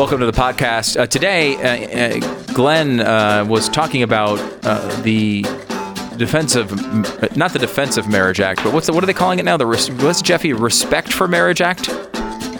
[0.00, 0.98] Welcome to the podcast.
[0.98, 5.42] Uh, today, uh, uh, Glenn uh, was talking about uh, the
[6.16, 6.70] defensive,
[7.36, 9.58] not the Defensive Marriage Act, but what's the, what are they calling it now?
[9.58, 11.90] The what's Jeffy Respect for Marriage Act?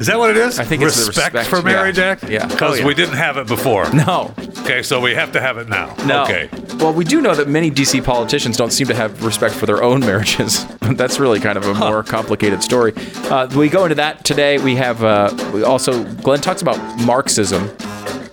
[0.00, 0.58] Is that what it is?
[0.58, 2.04] I think it's the respect, Respect- for Marriage yeah.
[2.04, 2.28] Act.
[2.28, 2.46] Yeah.
[2.46, 2.86] because Oh, yeah.
[2.86, 3.84] we didn't have it before.
[3.92, 5.94] No, Okay, so we have to have it now.
[6.06, 6.22] no.
[6.24, 6.48] Okay.
[6.78, 9.82] Well, we do know that many DC politicians don't seem to have respect for their
[9.82, 10.64] own marriages.
[10.80, 12.92] That's really kind of a more complicated story.
[13.30, 14.58] Uh, we go into that today.
[14.58, 17.70] We have uh, we also Glenn talks about Marxism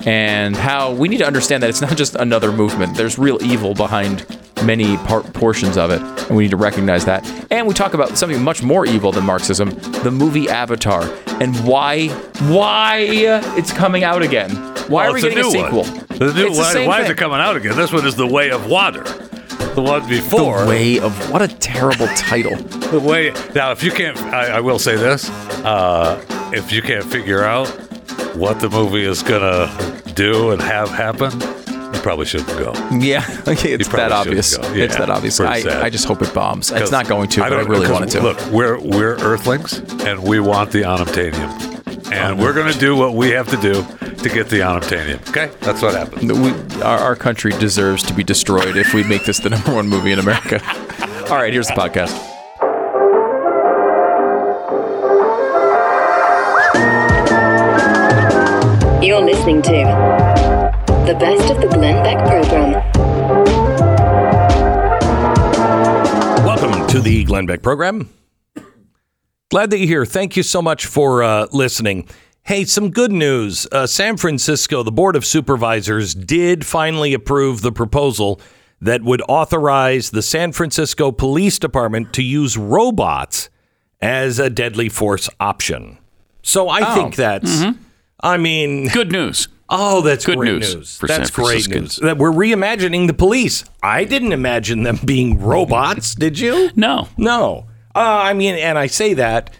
[0.06, 2.96] and how we need to understand that it's not just another movement.
[2.96, 4.26] There's real evil behind
[4.64, 7.26] many par- portions of it, and we need to recognize that.
[7.52, 9.70] And we talk about something much more evil than Marxism,
[10.04, 11.04] the movie Avatar,
[11.42, 12.10] and why
[12.50, 12.98] why
[13.58, 14.52] it's coming out again.
[14.90, 15.84] Why Well, are we getting a, new sequel?
[15.84, 16.06] One.
[16.18, 17.76] The new, It's the why same why is it coming out again?
[17.76, 19.04] This one is The Way of Water.
[19.76, 20.62] The one before.
[20.64, 22.56] The way of what a terrible title.
[22.88, 23.34] The way.
[23.54, 25.30] Now, if you can't, I, I will say this:
[25.66, 27.68] uh, if you can't figure out
[28.34, 29.68] what the movie is gonna
[30.14, 31.32] do and have happen,
[31.94, 32.74] you probably shouldn't go.
[32.98, 34.54] Yeah, okay, it's that obvious.
[34.56, 34.78] shouldn't.
[34.78, 35.38] It's that obvious.
[35.38, 35.82] pretty I, sad.
[35.84, 36.72] I just hope it bombs.
[36.72, 38.22] It's not going to, but I don't- really 'cause want it to.
[38.22, 43.30] Look, we're we're Earthlings, and we want the unobtainium, and we're gonna do what we
[43.32, 43.74] have to do
[44.24, 45.28] to get the unobtainium.
[45.30, 46.32] Okay, that's what happens.
[46.34, 49.88] we, our, our country deserves to be destroyed if we make this the number one
[49.88, 50.62] movie in America.
[51.30, 52.14] All right, here's the podcast.
[59.02, 59.72] You're listening to
[61.08, 62.74] the best of the Glenn Beck program.
[66.44, 68.10] Welcome to the Glenn Beck program.
[69.50, 70.06] Glad that you're here.
[70.06, 72.10] Thank you so much for uh, listening.
[72.44, 73.66] Hey, some good news.
[73.72, 78.42] Uh, San Francisco, the Board of Supervisors did finally approve the proposal
[78.82, 83.50] that would authorize the San Francisco Police Department to use robots
[84.02, 86.00] as a deadly force option.
[86.44, 87.64] So I think that's,
[88.20, 89.48] I mean, Good news.
[89.70, 90.98] Oh, that's Good great news news.
[91.00, 91.98] that's great news.
[91.98, 93.66] That we're reimagining the police.
[93.84, 96.16] I didn't imagine them being robots.
[96.16, 96.70] did you?
[96.76, 97.10] No.
[97.18, 97.68] No.
[97.96, 99.54] Uh, I mean, and I say that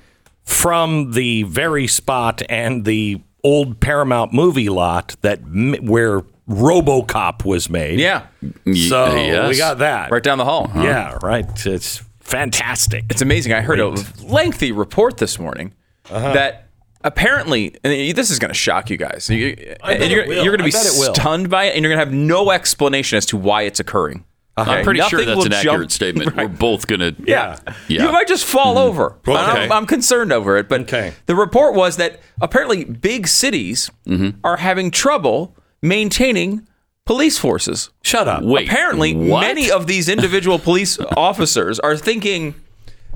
[0.44, 5.40] from the very spot and the old Paramount movie lot that
[5.82, 8.00] where RoboCop was made.
[8.00, 8.28] Yeah,
[8.66, 9.50] So yes.
[9.50, 10.12] we got that.
[10.12, 10.72] right down the hall.
[10.76, 11.46] Yeah, right.
[11.66, 13.04] It's fantastic.
[13.10, 13.52] It's amazing.
[13.54, 13.90] I heard a
[14.24, 15.74] lengthy report this morning
[16.10, 16.34] Uh-huh.
[16.34, 16.67] that
[17.08, 19.30] apparently, and this is going to shock you guys.
[19.30, 21.14] you, and you're, you're going to be I bet it will.
[21.16, 24.26] stunned by it, and you're going to have no explanation as to why it's occurring.
[24.58, 24.70] Uh-huh.
[24.72, 24.80] Okay?
[24.80, 26.36] I'm pretty sure that's an jump- accurate statement.
[26.38, 27.16] We're both going to.
[27.26, 27.60] Yeah.
[27.88, 28.06] Yeah.
[28.06, 29.16] You might just fall over.
[29.28, 29.34] Okay.
[29.36, 30.68] I'm, I'm concerned over it.
[30.68, 31.14] But Okay.
[31.28, 34.40] the report was that apparently big cities Mm-hmm.
[34.44, 36.68] are having trouble maintaining
[37.06, 37.90] police forces.
[38.04, 38.44] Shut up.
[38.44, 38.68] Wait.
[38.68, 39.42] Apparently, what?
[39.42, 42.56] many of these individual police officers are thinking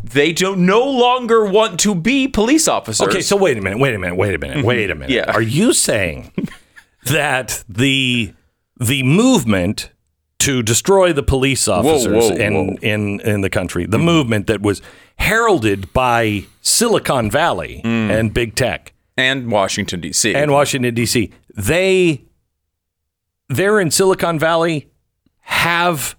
[0.04, 3.08] they don't no longer want to be police officers.
[3.08, 5.10] Okay, so wait a minute, wait a minute, wait a minute, wait a minute.
[5.10, 5.30] Mm-hmm.
[5.30, 5.36] Yeah.
[5.36, 6.32] Are you saying
[7.06, 8.34] that the
[8.80, 9.92] the movement
[10.40, 12.76] to destroy the police officers whoa, in, whoa.
[12.82, 14.82] in in the country, the movement that was
[15.18, 18.10] heralded by Silicon Valley Mm.
[18.10, 20.34] and big tech and Washington D.C.
[20.34, 22.24] and Washington D.C., they
[23.50, 24.90] they're in Silicon Valley
[25.42, 26.16] have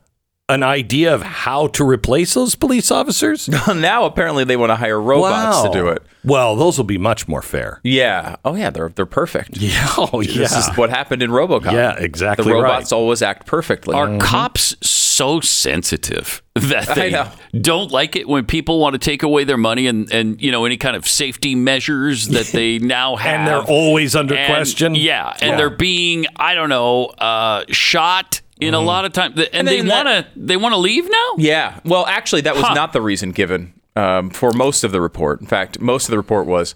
[0.49, 3.49] an idea of how to replace those police officers?
[3.75, 5.71] now apparently they want to hire robots Wow.
[5.73, 6.03] to do it.
[6.25, 7.81] Well, those will be much more fair.
[7.83, 8.37] Yeah.
[8.45, 9.57] Oh yeah, they're they're perfect.
[9.61, 9.87] Yeah.
[9.97, 10.39] Oh, yeah.
[10.39, 11.73] This is what happened in RoboCop.
[11.73, 12.97] Yeah, exactly The robots right.
[12.99, 13.95] always act perfectly.
[13.95, 17.25] Are cops so sensitive that they
[17.59, 20.65] don't like it when people want to take away their money and, and you know
[20.65, 23.41] any kind of safety measures that they now have?
[23.41, 24.95] and they're always under And- question.
[24.95, 29.49] Yeah, and they're being I don't know uh, shot in a lot of time, and,
[29.53, 31.29] And they want to they want to leave now.
[31.39, 31.81] Yeah.
[31.85, 32.75] Well, actually, that was Huh.
[32.75, 35.41] not the reason given um, for most of the report.
[35.41, 36.75] In fact, most of the report was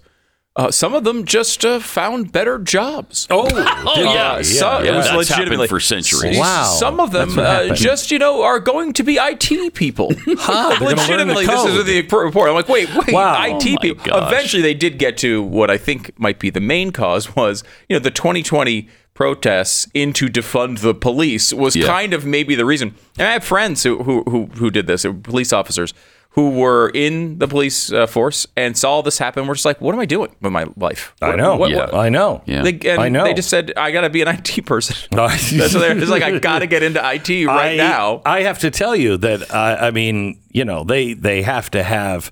[0.57, 3.27] uh, some of them just uh, found better jobs.
[3.29, 3.47] Oh,
[3.85, 6.37] Oh yeah, so- yeah, it was that's legitimately- for centuries.
[6.37, 6.63] Wow.
[6.77, 10.11] Some of them uh, just, you know, are going to be IT people.
[10.39, 12.49] Huh, they're gonna learn the Legitimately, this is the report.
[12.49, 13.43] I'm like, wait, wait, Wow.
[13.45, 14.03] IT Oh people.
[14.03, 14.31] gosh.
[14.31, 17.95] Eventually, they did get to what I think might be the main cause was, you
[17.95, 21.87] know, the 2020 protests into defund the police was Yeah.
[21.87, 22.93] kind of maybe the reason.
[23.17, 25.93] And I have friends who who who, who did this, police officers
[26.37, 29.47] who were in the police uh, force and saw this happen.
[29.47, 31.15] We're just like, what am I doing with my life?
[31.19, 31.55] I know.
[31.55, 31.77] what- Yeah.
[31.77, 32.43] what- I know.
[32.45, 32.61] Yeah.
[32.61, 33.23] They, I know.
[33.23, 34.95] They just said, I got to be an IT person.
[35.11, 36.21] That's That's what they're it's like.
[36.21, 38.21] I got to get into IT right I, now.
[38.23, 41.81] I have to tell you that uh, I mean, you know, they they have to
[41.81, 42.31] have,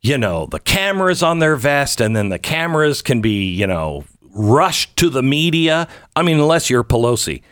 [0.00, 4.04] you know, the cameras on their vest, and then the cameras can be, you know,
[4.34, 5.88] rushed to the media.
[6.16, 7.42] I mean, unless you're Pelosi.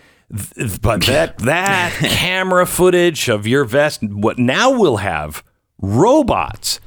[0.80, 5.44] But that that camera footage of your vest, what now we'll have
[5.84, 6.80] robots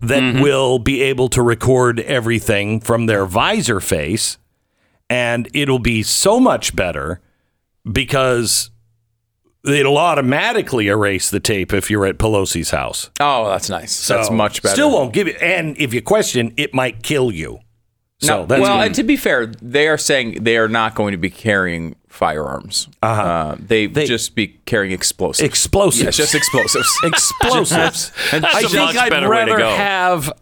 [0.00, 0.42] that mm-hmm.
[0.42, 4.38] will be able to record everything from their visor face
[5.12, 7.20] and it'll be so much better
[7.90, 8.70] because
[9.62, 13.10] it'll automatically erase the tape if you're at Pelosi's house.
[13.20, 14.08] Oh, that's nice.
[14.08, 14.74] that's much better.
[14.74, 15.40] Still won't give it.
[15.42, 17.60] And if you question, it might kill you.
[18.20, 21.12] So No, that's well, and to be fair, they are saying they are not going
[21.12, 22.88] to be carrying firearms.
[23.02, 23.56] Uh-huh.
[23.58, 25.48] they, just be carrying explosives.
[25.48, 26.04] explosives.
[26.04, 26.94] Yes, just explosives.
[27.02, 28.12] explosives.
[28.30, 29.70] That's I a think much I'd better way to rather go.
[29.74, 30.32] have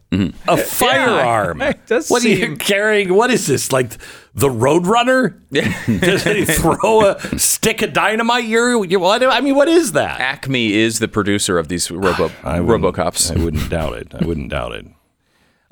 [0.48, 1.62] a firearm.
[1.62, 3.14] it does what are you carrying?
[3.14, 3.70] What is this?
[3.70, 3.92] Like
[4.34, 5.38] the Roadrunner?
[6.00, 8.44] Does he throw a stick of dynamite?
[8.44, 9.04] You're, you?
[9.04, 10.20] I mean, what is that?
[10.20, 13.36] Acme is the producer of these Robo RoboCops.
[13.36, 14.14] I wouldn't doubt it.
[14.14, 14.86] I wouldn't doubt it.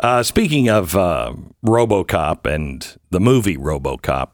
[0.00, 1.34] Uh, speaking of uh,
[1.64, 4.28] RoboCop and the movie RoboCop,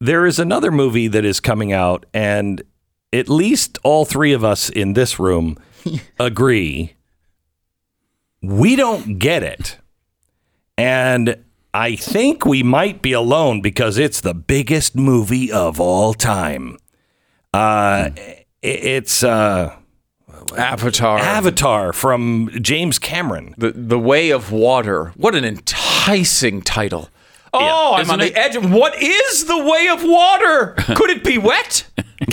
[0.00, 2.62] there is another movie that is coming out, and
[3.12, 5.56] at least all three of us in this room
[6.18, 6.96] agree
[8.42, 9.78] we don't get it.
[10.78, 11.44] And
[11.74, 16.76] I think we might be alone because it's the biggest movie of all time.
[17.52, 18.10] Uh,
[18.62, 19.74] it's uh,
[20.56, 21.18] Avatar.
[21.18, 23.54] Avatar from James Cameron.
[23.56, 25.12] the the Way of Water.
[25.16, 27.08] What an enticing title.
[27.60, 28.34] Oh, I'm isn't on it?
[28.34, 30.74] the edge of what is the way of water?
[30.96, 31.84] Could it be wet?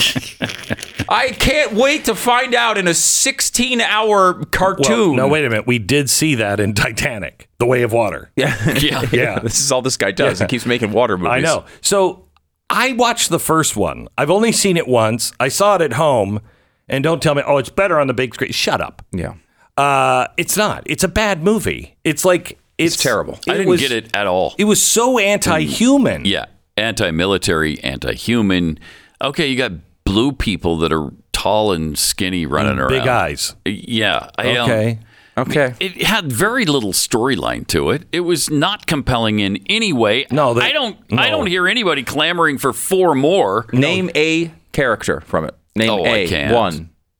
[1.08, 5.16] I can't wait to find out in a 16 hour Well, cartoon.
[5.16, 5.66] no, wait a minute.
[5.66, 8.30] We did see that in Titanic, The Way of Water.
[8.36, 8.56] Yeah.
[8.78, 9.02] Yeah.
[9.12, 9.38] Yeah.
[9.40, 10.38] this is all this guy does.
[10.40, 11.32] He keeps making water movies.
[11.32, 11.64] I know.
[11.80, 12.28] So
[12.70, 14.08] I watched the first one.
[14.18, 15.32] I've only seen it once.
[15.38, 16.40] I saw it at home.
[16.88, 18.52] And don't tell me, oh, it's better on the big screen.
[18.52, 19.02] Shut up.
[19.12, 19.34] Yeah.
[19.76, 20.82] Uh, it's not.
[20.86, 21.96] It's a bad movie.
[22.04, 23.38] It's like it's, terrible.
[23.48, 24.54] I didn't was- get it at all.
[24.58, 26.24] It was so anti-human.
[26.24, 28.78] Yeah, anti-military, anti-human.
[29.20, 29.72] Okay, you got
[30.04, 32.90] blue people that are tall and skinny running around.
[32.90, 33.54] Big eyes.
[33.64, 34.30] Yeah.
[34.38, 34.98] I, um, Okay.
[35.36, 35.74] Okay.
[35.80, 38.04] it had very little storyline to it.
[38.12, 40.26] It was not compelling in any way.
[40.30, 40.96] No, they- I don't.
[41.10, 41.20] no.
[41.20, 43.66] I don't hear anybody clamoring for four more.
[43.72, 45.54] Name a character from it.
[45.74, 46.28] Name Oh, a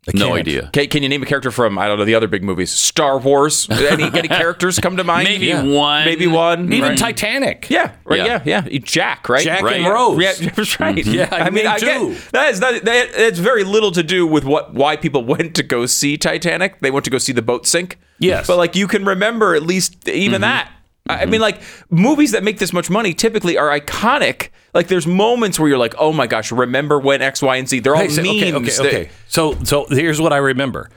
[0.06, 0.38] I No can't.
[0.40, 0.64] idea.
[0.68, 2.70] Okay, can you name a character from I don't know the other big movies?
[2.70, 3.68] Star Wars.
[3.70, 5.28] Any any characters come to mind?
[5.28, 5.62] Maybe Yeah.
[5.62, 6.04] one.
[6.04, 6.72] Maybe one.
[6.72, 6.98] Even right.
[6.98, 7.68] Titanic.
[7.70, 8.18] Yeah, right.
[8.18, 8.42] Yeah.
[8.44, 8.78] Yeah, yeah.
[8.80, 9.42] Jack, right?
[9.42, 9.76] Jack Right.
[9.76, 10.20] and Rose.
[10.20, 10.96] Yeah, that's right.
[11.04, 11.34] Yeah, I mm-hmm.
[11.34, 13.08] I mean, mean, I get that is not that.
[13.14, 16.80] It's very little to do with what why people went to go see Titanic.
[16.80, 17.98] They went to go see the boat sink.
[18.18, 18.46] Yes.
[18.46, 20.42] but like you can remember at least even mm-hmm.
[20.42, 20.70] that.
[21.08, 21.42] I I mean, mm-hmm.
[21.42, 21.60] like
[21.90, 24.48] movies that make this much money typically are iconic.
[24.72, 27.80] Like there's moments where you're like, oh my gosh, remember when X, Y, and Z?
[27.80, 28.36] They're all Hey, so- memes.
[28.42, 29.10] okay, okay, that- okay.
[29.28, 30.90] So, so here's what I remember.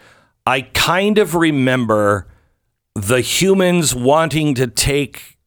[0.46, 2.28] I kind of remember
[2.96, 5.38] the humans wanting to take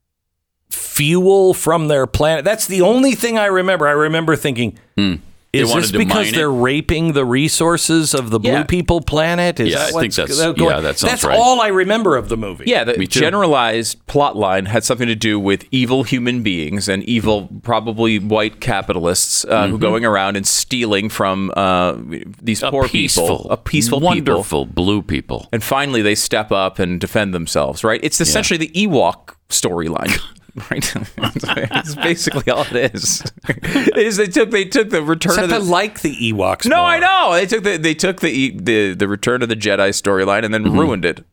[0.70, 2.44] fuel from their planet.
[2.44, 3.88] That's the only thing I remember.
[3.88, 5.14] I remember thinking, hmm.
[5.52, 8.62] Is wanted this because they're raping the resources of the blue Yeah.
[8.64, 9.58] people planet?
[9.58, 11.36] Is Yeah, I think that's- going- yeah, that sounds That's right.
[11.36, 12.64] all I remember of the movie.
[12.68, 13.18] Yeah, the Me too.
[13.20, 18.60] generalized plot line had something to do with evil human beings and evil, probably white
[18.60, 21.94] capitalists uh, who going around and stealing from uh,
[22.40, 24.06] these A poor peaceful, people, a peaceful people.
[24.08, 25.48] wonderful blue people.
[25.52, 27.82] And finally, they step up and defend themselves.
[27.82, 27.98] Right?
[28.02, 30.16] It's essentially the Ewok storyline.
[30.70, 33.22] Right, it's basically all it is.
[33.96, 36.66] Is they took they took the return Except of the like the Ewoks.
[36.66, 36.84] no, more.
[36.86, 37.32] I know.
[37.34, 40.64] They took the they took the the the Return of the Jedi storyline and then
[40.64, 40.78] Mm-hmm.
[40.78, 41.24] ruined it.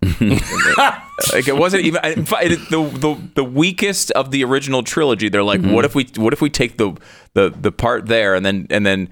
[1.34, 2.16] like it wasn't even it-
[2.70, 5.30] the the the weakest of the original trilogy.
[5.30, 5.74] They're like, Mm-hmm.
[5.74, 6.96] what if we what if we take the
[7.34, 9.10] the the part there and then and then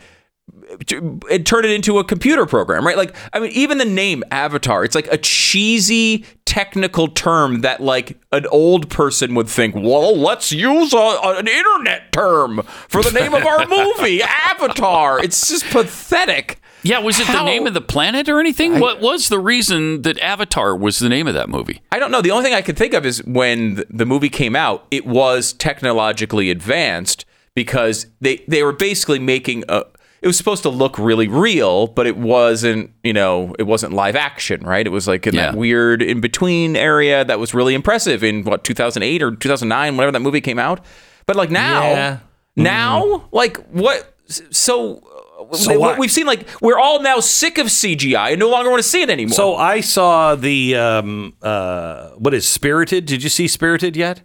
[1.29, 2.97] and turn it into a computer program, right?
[2.97, 8.17] Like, I mean, even the name Avatar, it's like a cheesy technical term that like
[8.31, 13.33] an old person would think, well, let's use a, an internet term for the name
[13.33, 15.23] of our movie, Avatar.
[15.23, 16.59] It's just pathetic.
[16.83, 18.79] Yeah, was it How- the name of the planet or anything?
[18.79, 21.81] what was the reason that Avatar was the name of that movie?
[21.91, 22.21] I don't know.
[22.21, 25.53] The only thing I could think of is when the movie came out, it was
[25.53, 27.25] technologically advanced
[27.55, 29.83] because they they were basically making a.
[30.25, 32.89] It was supposed to look really real, but it wasn't.
[33.03, 34.83] You know, it wasn't live action, right?
[34.85, 38.63] It was like in that weird in between area that was really impressive in what
[38.63, 40.83] 2008 or 2009, whenever that movie came out.
[41.27, 42.17] But like now, Yeah.
[42.55, 44.15] now, like what?
[44.25, 44.97] So.
[44.97, 45.99] uh, So what?
[45.99, 49.03] we've seen like we're all now sick of CGI and no longer want to see
[49.03, 49.35] it anymore.
[49.35, 53.05] So I saw the um uh what is Spirited?
[53.05, 54.21] Did you see Spirited yet?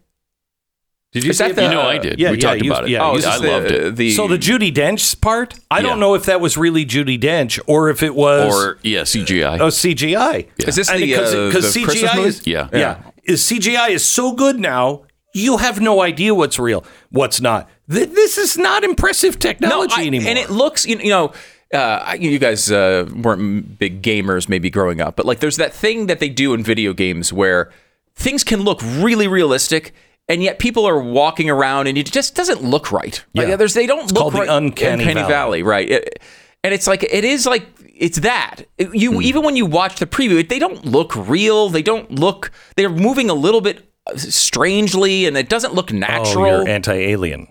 [1.13, 2.21] Did you Is see that the- You know, I did.
[2.21, 2.91] yeah, we yeah, talked you- about it.
[2.91, 3.97] yeah, oh, I the, loved it.
[3.97, 5.83] The, So the Judi Dench part, I Yeah.
[5.83, 9.59] don't know if that was really Judi Dench or if it was Or yeah, CGI.
[9.61, 10.47] oh CGI.
[10.67, 12.29] Is this And the, because- uh, because the Christmas CGI movie?
[12.29, 12.69] is Yeah.
[12.73, 15.03] yeah is CGI is so good now
[15.35, 17.69] you have no idea what's real, what's not.
[17.91, 20.29] Th- This is not impressive technology I- anymore.
[20.31, 21.33] And it looks, you you know.
[21.73, 26.07] Uh, you guys uh, weren't big gamers maybe growing up, but like there's that thing
[26.07, 27.71] that they do in video games where
[28.17, 29.93] things can look really realistic
[30.31, 33.23] and yet people are walking around, and it just doesn't look right.
[33.35, 33.57] Like, Yeah.
[33.57, 34.49] there's they don't look called the right.
[34.49, 35.63] uncanny valley.
[35.63, 35.91] right?
[35.91, 36.23] It-
[36.65, 39.23] and it's like it is like it's that you Hmm.
[39.23, 41.69] even when you watch the preview, they don't look real.
[41.71, 42.51] They don't look.
[42.77, 46.47] They're moving a little bit uh, strangely, and it doesn't look Oh, natural.
[46.65, 47.49] you're anti-alien.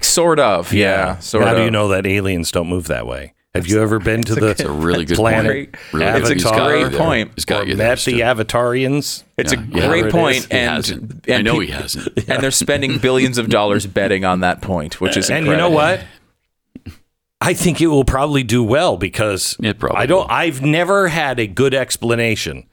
[0.00, 1.18] sort of, yeah.
[1.18, 1.56] Sort How of.
[1.58, 3.32] do you know that aliens don't move that way?
[3.56, 5.92] Have you ever been to the It's a really good planet point.
[5.92, 6.90] Really It's a good.
[6.90, 7.32] Great point.
[7.34, 7.88] He's got or you there.
[7.88, 8.18] met the Stu.
[8.18, 9.24] Avatarians?
[9.36, 10.10] It's a great yeah.
[10.10, 10.44] Point.
[10.46, 11.26] He and, hasn't.
[11.26, 12.08] and I know he hasn't.
[12.28, 15.70] and they're spending billions of dollars betting on that point, which is And you know
[15.70, 16.00] what?
[17.40, 20.20] I think it will probably do well because It probably I don't.
[20.26, 20.30] will.
[20.30, 22.66] I've never had a good explanation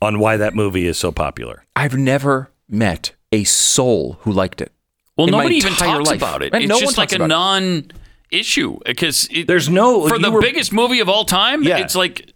[0.00, 1.64] on why that movie is so popular.
[1.74, 4.72] I've never met a soul who liked it.
[5.16, 6.16] Well, in my nobody even talks life.
[6.18, 6.52] about it.
[6.52, 7.62] Right, It's no one just like a non.
[7.62, 7.92] it.
[8.32, 11.62] Non-issue because There's no for the were- biggest movie of all time.
[11.62, 11.78] Yeah.
[11.78, 12.30] It's like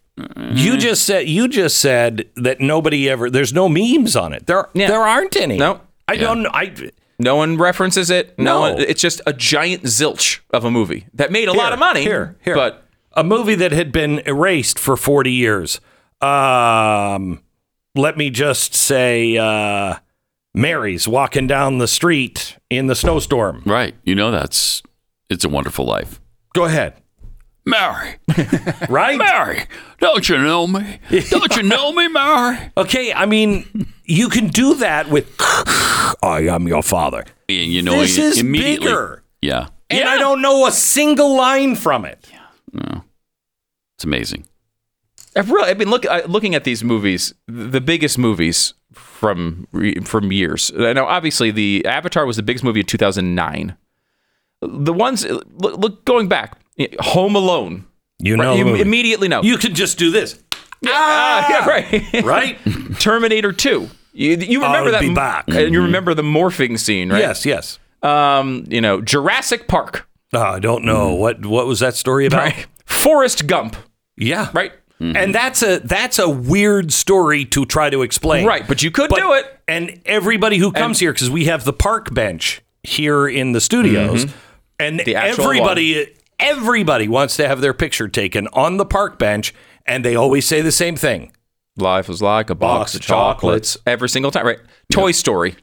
[0.53, 3.31] You just said you just said that nobody ever.
[3.31, 4.47] There's no memes on it.
[4.47, 4.89] There Yeah.
[4.89, 5.57] there aren't any.
[5.59, 5.81] No.
[6.09, 6.21] I Yeah.
[6.23, 6.47] don't.
[6.49, 6.73] I
[7.21, 8.37] No one references it.
[8.39, 8.61] No, No.
[8.75, 8.81] one.
[8.81, 12.03] It's just a giant zilch of a movie that made a lot of money.
[12.03, 12.55] Here, here.
[12.55, 15.81] but a movie that had been erased for 40 years.
[16.21, 17.41] Um,
[17.95, 19.97] let me just say, uh,
[20.55, 23.63] Mary's walking down the street in the snowstorm.
[23.67, 23.95] right.
[24.05, 24.83] You know that's
[25.31, 26.21] it's a wonderful life.
[26.55, 26.95] Go ahead.
[27.67, 28.15] Mary,
[28.89, 29.19] Right?
[29.19, 29.65] Mary,
[30.01, 31.01] don't you know me?
[31.31, 32.57] Don't you know me, Mary?
[32.79, 35.31] Okay, I mean, you can do that with
[36.23, 37.27] I am your father.
[37.51, 38.87] And you know This he is immediately.
[38.87, 39.23] bigger.
[39.43, 40.09] Yeah, And yeah.
[40.09, 42.27] I don't know a single line from it.
[42.33, 42.47] Yeah.
[42.73, 43.05] No.
[43.99, 44.47] It's amazing.
[45.37, 49.67] I've really, I've been look, uh, looking at these movies, the biggest movies from
[50.05, 50.73] from years.
[50.75, 53.77] I know, obviously, the Avatar was the biggest movie of 2009.
[54.61, 55.47] The ones, look,
[55.79, 56.59] look going back,
[57.01, 57.87] Home Alone.
[58.21, 59.43] You know, the you immediately know.
[59.43, 60.43] you could just do this,
[60.87, 62.25] Ah, yeah, right.
[62.25, 62.59] right?
[62.99, 63.89] Terminator 2.
[64.13, 65.01] You, you remember I'll that?
[65.01, 65.45] be back.
[65.49, 67.21] And you remember the morphing scene, right?
[67.21, 67.79] Yes, yes.
[68.03, 72.39] Um, you know, Jurassic Park, Oh, I don't know what what was that story about.
[72.41, 72.67] right?
[72.85, 73.77] Forrest Gump,
[74.17, 74.73] Yeah, right?
[75.01, 78.45] And that's a that's a weird story to try to explain.
[78.45, 79.47] Right, but you could But- do it.
[79.69, 84.25] And everybody who comes here, because we have the park bench here in the studios,
[84.25, 84.37] Mm-hmm.
[84.79, 89.55] The actual everybody everybody wants to have their picture taken on the park bench,
[89.87, 91.33] and they always say the same thing.
[91.77, 93.77] Life is like a box, Box of of chocolates.
[93.87, 94.59] every single time, right?
[94.91, 95.55] Toy Story,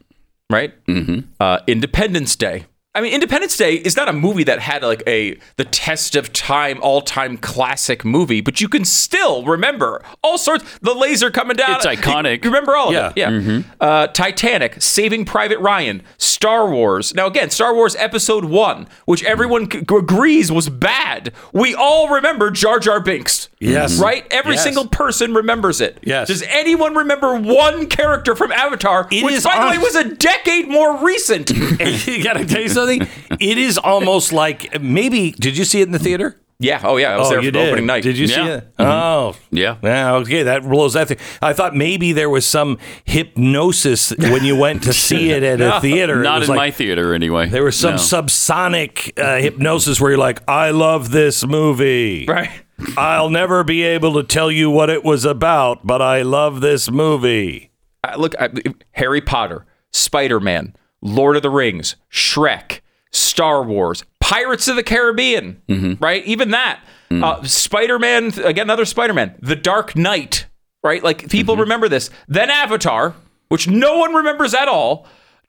[0.50, 0.72] right?
[0.86, 1.30] Mm-hmm.
[1.38, 2.66] Uh, Independence Day.
[2.96, 6.32] I mean, Independence Day is not a movie that had like a the test of
[6.32, 10.64] time, all time classic movie, but you can still remember all sorts.
[10.80, 11.76] The laser coming down.
[11.76, 12.42] It's iconic.
[12.42, 13.12] You remember all of Yeah.
[13.14, 13.16] it?
[13.44, 13.62] Yeah.
[13.80, 17.14] Uh, Titanic, Saving Private Ryan, Star Wars.
[17.14, 21.32] Now again, Star Wars Episode One, which everyone c- agrees was bad.
[21.52, 23.50] We all remember Jar Jar Binks.
[23.58, 23.98] Yes.
[23.98, 24.26] Right.
[24.30, 24.62] Every Yes.
[24.64, 25.98] single person remembers it.
[26.02, 26.28] Yes.
[26.28, 30.04] Does anyone remember one character from Avatar, It which, is by the way, was a
[30.14, 31.50] decade more recent?
[32.06, 32.85] you gotta tell you something.
[32.88, 35.32] It is almost like maybe.
[35.32, 36.40] Did you see it in the theater?
[36.58, 36.80] yeah.
[36.84, 37.14] Oh, yeah.
[37.14, 37.68] I was there you for the did.
[37.68, 38.02] opening night.
[38.02, 38.56] Did you see Yeah.
[38.56, 38.68] it?
[38.78, 39.76] Oh, Yeah.
[39.82, 41.18] Yeah, okay, that blows that thing.
[41.42, 45.80] I thought maybe there was some hypnosis when you went to see it at a
[45.82, 46.22] theater.
[46.22, 47.48] Not in like- my theater anyway.
[47.48, 48.00] There was some No.
[48.00, 52.24] subsonic uh, hypnosis where you're like, I love this movie.
[52.26, 52.50] Right.
[52.96, 56.90] I'll never be able to tell you what it was about, but I love this
[56.90, 57.70] movie.
[58.04, 58.50] Uh, look, I,
[58.92, 60.74] Harry Potter, Spider Man,
[61.06, 62.80] Lord of the Rings, Shrek,
[63.12, 66.02] Star Wars, Pirates of the Caribbean, mm-hmm.
[66.02, 66.24] right?
[66.26, 66.80] Even that.
[67.10, 67.22] Mm.
[67.22, 70.46] Uh, Spider Man, again, another Spider Man, The Dark Knight,
[70.82, 71.02] right?
[71.02, 71.62] Like people mm-hmm.
[71.62, 72.10] remember this.
[72.26, 73.14] Then Avatar,
[73.48, 75.06] which no one remembers at all.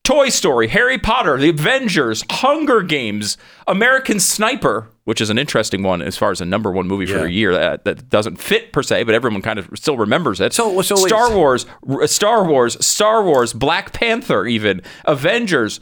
[0.07, 3.37] Toy Story, Harry Potter, The Avengers, Hunger Games,
[3.67, 7.17] American Sniper, which is an interesting one as far as a number one movie for
[7.19, 7.25] Yeah.
[7.25, 10.53] a year that, that doesn't fit per se, but everyone kind of still remembers it.
[10.53, 11.09] So- so wait.
[11.09, 11.65] Star Wars,
[12.05, 15.81] Star Wars, Star Wars, Black Panther, even Avengers.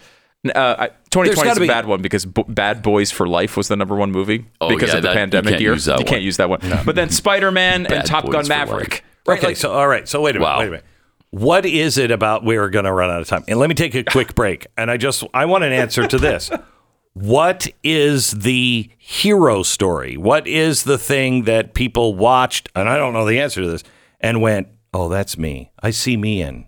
[0.56, 3.76] Uh, 2020 is a be- bad one because B- Bad Boys for Life was the
[3.76, 5.74] number one movie Oh, because yeah, of the that- you pandemic can't year.
[5.74, 6.62] use that you can't use that one.
[6.84, 9.04] But then Spider Man and Top Boys Gun Maverick.
[9.28, 9.38] Right?
[9.38, 10.60] Okay, like, so all right, so wait a minute, Wow.
[10.60, 10.86] wait a minute.
[11.36, 13.44] What is it about we're going to run out of time?
[13.50, 14.68] And let me take a quick break.
[14.78, 16.50] And I just I want an answer to this.
[17.12, 20.16] What is the hero story?
[20.16, 23.84] What is the thing that people watched and I don't know the answer to this
[24.22, 25.72] and went, "Oh, that's me.
[25.84, 26.68] I see me in.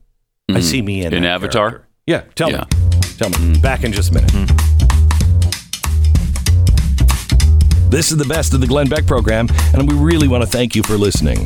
[0.49, 1.69] I see me in In Avatar?
[1.69, 2.65] character." Yeah, tell Yeah.
[2.69, 2.99] me.
[3.17, 3.59] Tell me.
[3.59, 4.31] Back in just a minute.
[7.89, 10.75] This is the best of the Glenn Beck program, and we really want to thank
[10.75, 11.45] you for listening.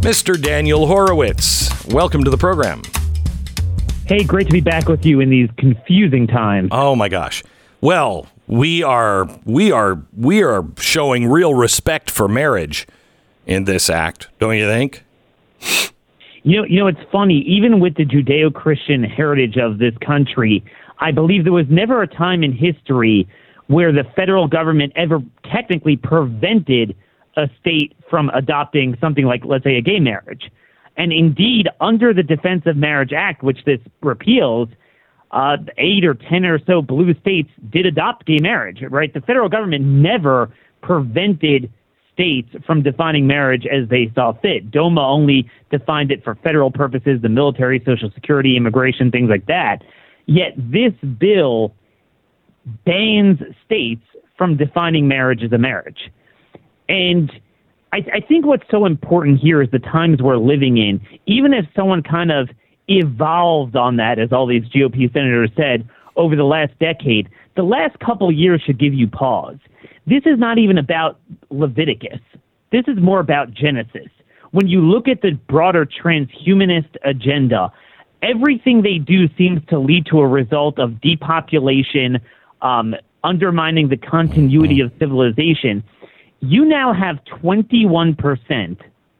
[0.00, 0.40] Mr.
[0.40, 2.82] Daniel Horowitz, welcome to the program.
[4.06, 6.68] Hey, great to be back with you in these confusing times.
[6.70, 7.42] Oh my gosh.
[7.80, 12.86] Well, we are we are we are showing real respect for marriage
[13.44, 15.04] in this act, don't you think?
[16.44, 17.40] You know, you know, it's funny.
[17.40, 20.64] Even with the Judeo-Christian heritage of this country,
[21.00, 23.28] I believe there was never a time in history
[23.66, 25.20] where the federal government ever
[25.52, 26.96] technically prevented
[27.38, 30.50] a state from adopting something like, let's say, a gay marriage.
[30.96, 34.68] And indeed, under the Defense of Marriage Act, which this repeals,
[35.30, 38.82] uh, eight or ten or so blue states did adopt gay marriage.
[38.82, 40.52] Right, the federal government never
[40.82, 41.72] prevented
[42.12, 44.72] states from defining marriage as they saw fit.
[44.72, 49.84] DOMA only defined it for federal purposes, the military, Social Security, immigration, things like that.
[50.26, 51.74] Yet this bill
[52.84, 54.02] bans states
[54.36, 56.10] from defining marriage as a marriage.
[56.88, 57.30] And
[57.92, 61.00] I, I think what's so important here is the times we're living in.
[61.26, 62.48] Even if someone kind of
[62.88, 67.98] evolved on that, as all these GOP senators said over the last decade, the last
[68.00, 69.58] couple years should give you pause.
[70.06, 71.18] This is not even about
[71.50, 72.20] Leviticus.
[72.72, 74.08] This is more about Genesis.
[74.52, 77.70] When you look at the broader transhumanist agenda,
[78.22, 82.20] everything they do seems to lead to a result of depopulation,
[82.62, 85.84] um, undermining the continuity of civilization.
[86.40, 88.76] You now have 21%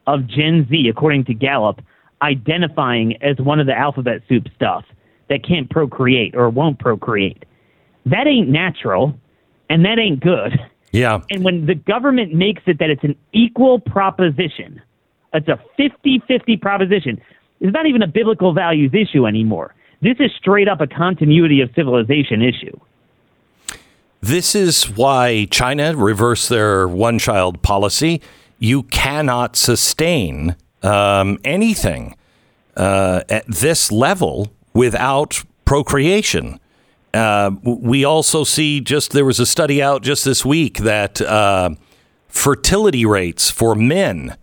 [0.07, 1.81] of Gen Z, according to Gallup,
[2.23, 4.85] identifying as one of the alphabet soup stuff
[5.29, 7.45] that can't procreate or won't procreate.
[8.07, 9.19] That ain't natural,
[9.69, 10.59] and that ain't good.
[10.93, 11.21] Yeah.
[11.31, 14.81] And when the government makes it that it's an equal proposition,
[15.35, 17.21] it's a 50 50 proposition,
[17.61, 19.75] it's not even a biblical values issue anymore.
[20.01, 22.79] This is straight up a continuity of civilization issue.
[24.21, 28.21] This is why China reversed their one child policy.
[28.59, 32.17] You cannot sustain um, anything
[32.77, 36.59] uh, at this level without procreation.
[37.15, 41.71] Uh, we also see just there was a study out just this week that uh,
[42.29, 44.37] fertility rates for men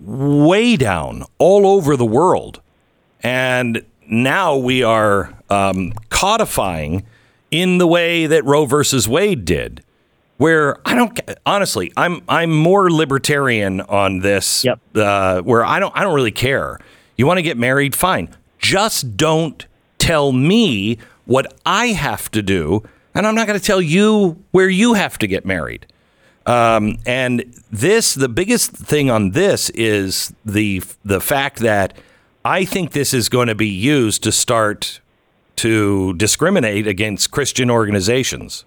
[0.00, 2.60] way down all over the world.
[3.22, 7.04] And now we are um, codifying
[7.50, 9.82] in the way that Roe versus Wade did,
[10.36, 14.64] where I don't honestly, I'm I'm more libertarian on this.
[14.64, 14.80] Yep.
[14.94, 16.78] Uh, where I don't I don't really care.
[17.16, 18.28] You want to get married, fine.
[18.58, 19.66] Just don't
[19.98, 22.82] tell me what I have to do,
[23.14, 25.86] and I'm not going to tell you where you have to get married.
[26.46, 31.96] Um, and this, the biggest thing on this is the the fact that
[32.44, 34.99] I think this is going to be used to start
[35.60, 38.64] to discriminate against Christian organizations.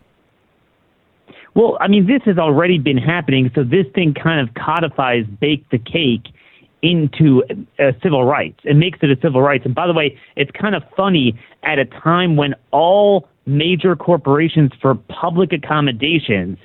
[1.56, 5.70] Well, I mean, this has already been happening, so this thing kind of codifies bake
[5.70, 6.34] the cake
[6.82, 7.44] into
[7.80, 9.66] uh, civil rights and makes it a civil rights.
[9.66, 14.72] And by the way, it's kind of funny at a time when all major corporations
[14.82, 16.58] for public accommodations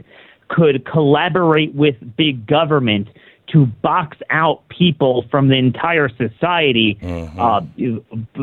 [0.48, 3.08] could collaborate with big government
[3.52, 7.40] to box out people from the entire society, mm-hmm.
[7.40, 7.60] uh,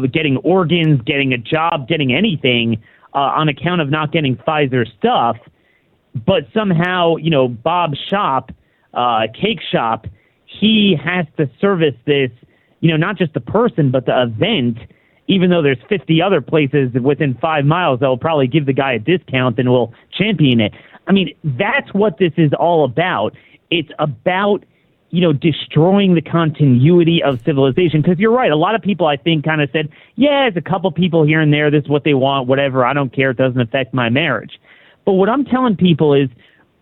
[0.07, 2.81] getting organs, getting a job, getting anything
[3.13, 5.37] uh, on account of not getting Pfizer stuff.
[6.25, 8.51] But somehow, you know, Bob's shop,
[8.93, 10.07] uh, cake shop,
[10.45, 12.31] he has to service this,
[12.79, 14.77] you know, not just the person, but the event.
[15.27, 18.93] Even though there's 50 other places within five miles that will probably give the guy
[18.93, 20.71] a discount and will champion it.
[21.07, 23.35] I mean, that's what this is all about.
[23.71, 24.63] It's about
[25.11, 28.01] you know, destroying the continuity of civilization.
[28.01, 30.69] Because you're right, a lot of people I think kind of said, yeah, there's a
[30.69, 31.71] couple people here and there.
[31.71, 32.85] This is what they want, whatever.
[32.85, 33.31] I don't care.
[33.31, 34.59] It doesn't affect my marriage.
[35.05, 36.29] But what I'm telling people is,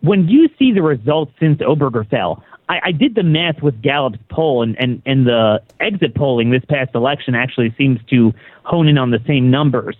[0.01, 4.63] when you see the results since Obergefell, I, I did the math with Gallup's poll,
[4.63, 8.33] and, and, and the exit polling this past election actually seems to
[8.63, 9.95] hone in on the same numbers.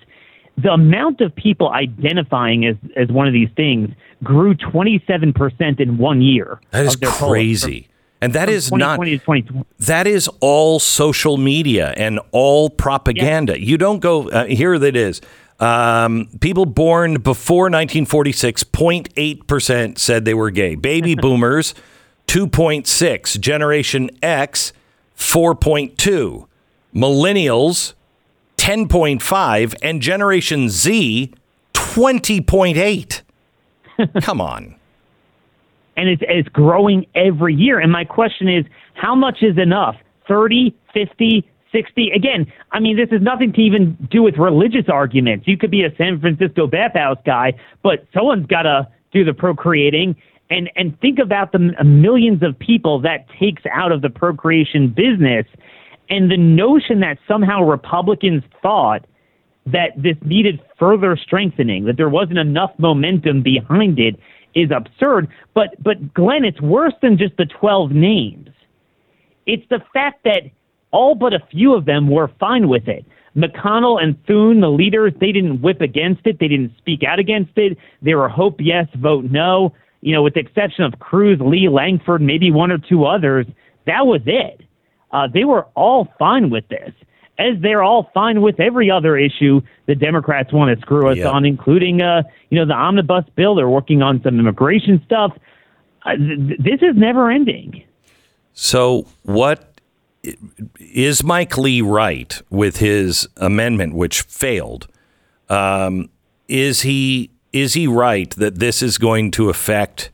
[0.58, 3.90] The amount of people identifying as, as one of these things
[4.24, 6.60] grew 27% in one year.
[6.72, 7.88] That is crazy.
[8.24, 9.02] And that is not
[9.80, 13.60] that is all social media and all propaganda.
[13.60, 13.66] Yeah.
[13.66, 14.80] You don't go uh, here.
[14.80, 15.20] That is
[15.60, 18.64] um, people born before 1946.
[18.64, 20.76] 0.8 percent said they were gay.
[20.76, 21.76] Baby boomers,
[22.28, 23.38] 2.6.
[23.42, 24.72] Generation X,
[25.18, 26.48] 4.2.
[26.96, 27.94] Millennials,
[28.56, 31.34] 10.5, and Generation Z,
[31.74, 33.22] 20.8.
[34.22, 34.76] Come on
[35.96, 37.80] and it's, it's growing every year.
[37.80, 39.96] And my question is, how much is enough?
[40.28, 42.12] 30, 50, 60?
[42.12, 45.48] Again, I mean, this has nothing to even do with religious arguments.
[45.48, 50.16] You could be a San Francisco bathhouse guy, but someone's got to do the procreating.
[50.50, 55.46] And, and think about the millions of people that takes out of the procreation business.
[56.10, 59.06] And the notion that somehow Republicans thought
[59.66, 64.20] that this needed further strengthening, that there wasn't enough momentum behind it,
[64.56, 65.28] is absurd.
[65.54, 68.50] But but Glenn, it's worse than just the twelve names.
[69.46, 70.44] It's the fact that
[70.92, 73.06] all but a few of them were fine with it.
[73.36, 76.40] McConnell and Thune, the leaders, they didn't whip against it.
[76.40, 77.78] They didn't speak out against it.
[78.02, 79.74] They were hope yes, vote no.
[80.02, 83.48] You know, with the exception of Cruz, Lee, Lankford, maybe one or two others,
[83.86, 84.62] that was it.
[85.12, 86.92] Uh, they were all fine with this,
[87.40, 91.30] as they're all fine with every other issue the Democrats want to screw us Yeah.
[91.30, 93.56] on, including, uh, you know, the omnibus bill.
[93.56, 95.32] They're working on some immigration stuff.
[96.06, 97.84] Uh, th- this is never ending.
[98.54, 99.80] So, what
[100.80, 104.88] is Mike Lee right with his amendment, which failed?
[105.50, 106.10] Um,
[106.48, 110.12] is he is he right that this is going to affect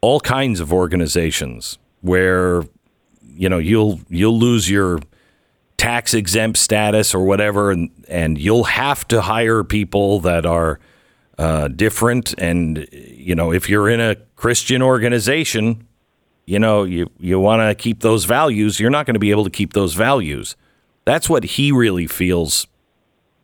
[0.00, 2.62] all kinds of organizations where
[3.36, 5.00] you know you'll you'll lose your
[5.76, 10.78] tax exempt status or whatever, and and you'll have to hire people that are
[11.38, 15.86] uh, different, and you know if you're in a Christian organization
[16.46, 19.44] you know, you, you want to keep those values, you're not going to be able
[19.44, 20.56] to keep those values.
[21.04, 22.68] That's what he really feels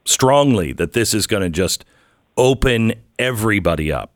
[0.05, 1.85] strongly that this is going to just
[2.37, 4.12] open everybody up.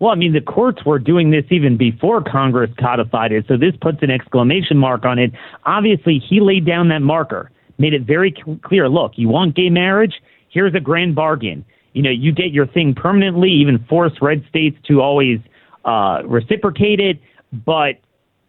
[0.00, 3.74] Well, I mean, the courts were doing this even before Congress codified it, so this
[3.82, 5.30] puts an exclamation mark on it.
[5.66, 8.34] Obviously, he laid down that marker, made it very
[8.64, 10.14] clear look, you want gay marriage?
[10.48, 11.66] Here's a grand bargain.
[11.92, 15.38] You know, you get your thing permanently, even force red states to always
[15.84, 17.20] uh, reciprocate it,
[17.52, 18.00] but,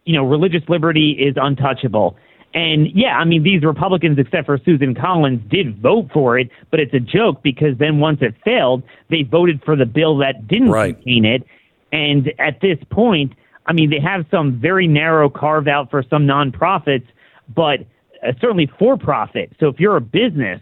[0.06, 2.16] you know, religious liberty is untouchable.
[2.54, 6.80] And yeah, I mean, these Republicans, except for Susan Collins, did vote for it, but
[6.80, 10.70] it's a joke because then once it failed, they voted for the bill that didn't
[10.70, 10.94] Right.
[10.94, 11.44] contain it.
[11.92, 13.32] And at this point,
[13.66, 17.06] I mean, they have some very narrow carve out for some nonprofits,
[17.54, 17.80] but
[18.26, 19.52] uh, certainly for profit.
[19.58, 20.60] So if you're a business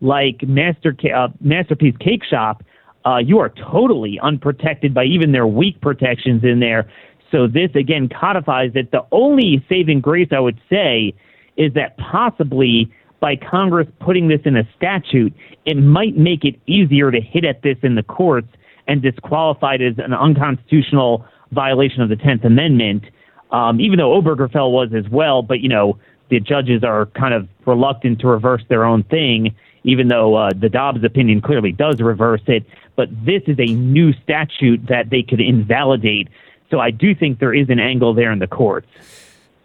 [0.00, 2.64] like Master uh, Masterpiece Cake Shop,
[3.04, 6.90] uh, you are totally unprotected by even their weak protections in there.
[7.30, 11.14] So this again codifies that The only saving grace I would say
[11.58, 12.90] is that possibly
[13.20, 15.34] by Congress putting this in a statute,
[15.66, 18.48] it might make it easier to hit at this in the courts
[18.86, 23.04] and disqualify it as an unconstitutional violation of the Tenth Amendment.
[23.50, 27.48] Um, even though Obergefell was as well, but you know the judges are kind of
[27.66, 32.42] reluctant to reverse their own thing, even though uh, the Dobbs opinion clearly does reverse
[32.46, 32.64] it.
[32.96, 36.28] But this is a new statute that they could invalidate.
[36.70, 38.88] So I do think there is an angle there in the courts.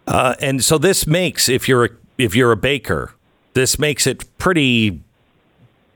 [0.08, 3.13] Uh, and so this makes if you're a, if you're a baker,
[3.54, 5.02] this makes it pretty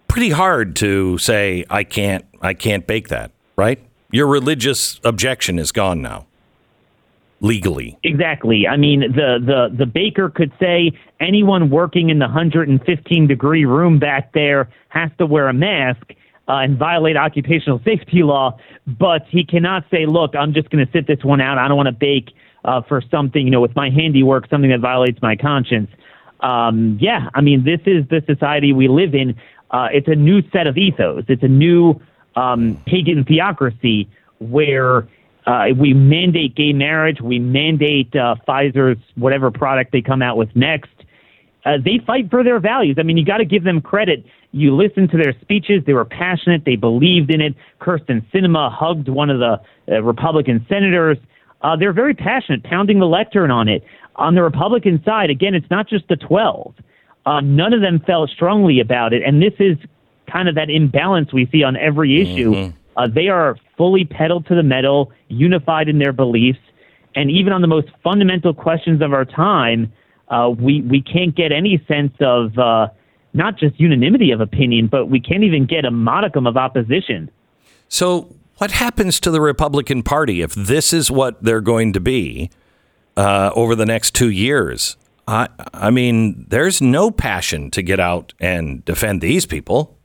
[0.07, 3.79] pretty hard to say I can't I can't bake that, right?
[4.11, 6.25] Your religious objection is gone now.
[7.39, 7.99] Legally.
[8.03, 8.67] Exactly.
[8.67, 13.99] I mean, the, the, the baker could say anyone working in the 115 degree room
[13.99, 16.13] back there has to wear a mask
[16.47, 20.91] uh, and violate occupational safety law, but he cannot say, look, I'm just going to
[20.91, 21.57] sit this one out.
[21.57, 22.29] I don't want to bake
[22.63, 25.89] uh, for something, you know, with my handiwork, something that violates my conscience.
[26.39, 29.35] Um, yeah, I mean, this is the society we live in.
[29.71, 31.25] Uh, it's a new set of ethos.
[31.27, 31.99] It's a new
[32.35, 34.07] um, pagan theocracy
[34.39, 35.07] where
[35.45, 37.19] uh, we mandate gay marriage.
[37.21, 40.91] We mandate uh, Pfizer's whatever product they come out with next.
[41.65, 42.97] Uh, they fight for their values.
[42.99, 44.25] I mean, you got to give them credit.
[44.51, 46.63] You listen to their speeches; they were passionate.
[46.65, 47.55] They believed in it.
[47.81, 51.17] Kyrsten Sinema hugged one of the uh, Republican senators.
[51.61, 53.83] Uh, they're very passionate, pounding the lectern on it.
[54.15, 56.73] On the Republican side, again, it's not just the 12.
[57.25, 59.77] Uh, none of them felt strongly about it, and this is
[60.31, 62.53] kind of that imbalance we see on every issue.
[62.95, 66.59] Uh, they are fully pedaled to the metal, unified in their beliefs,
[67.15, 69.91] and even on the most fundamental questions of our time,
[70.29, 72.87] uh, we we can't get any sense of uh,
[73.33, 77.29] not just unanimity of opinion, but we can't even get a modicum of opposition.
[77.89, 82.49] So, what happens to the Republican Party if this is what they're going to be
[83.15, 84.97] uh, over the next two years?
[85.27, 89.97] I, I mean, there's no passion to get out and defend these people.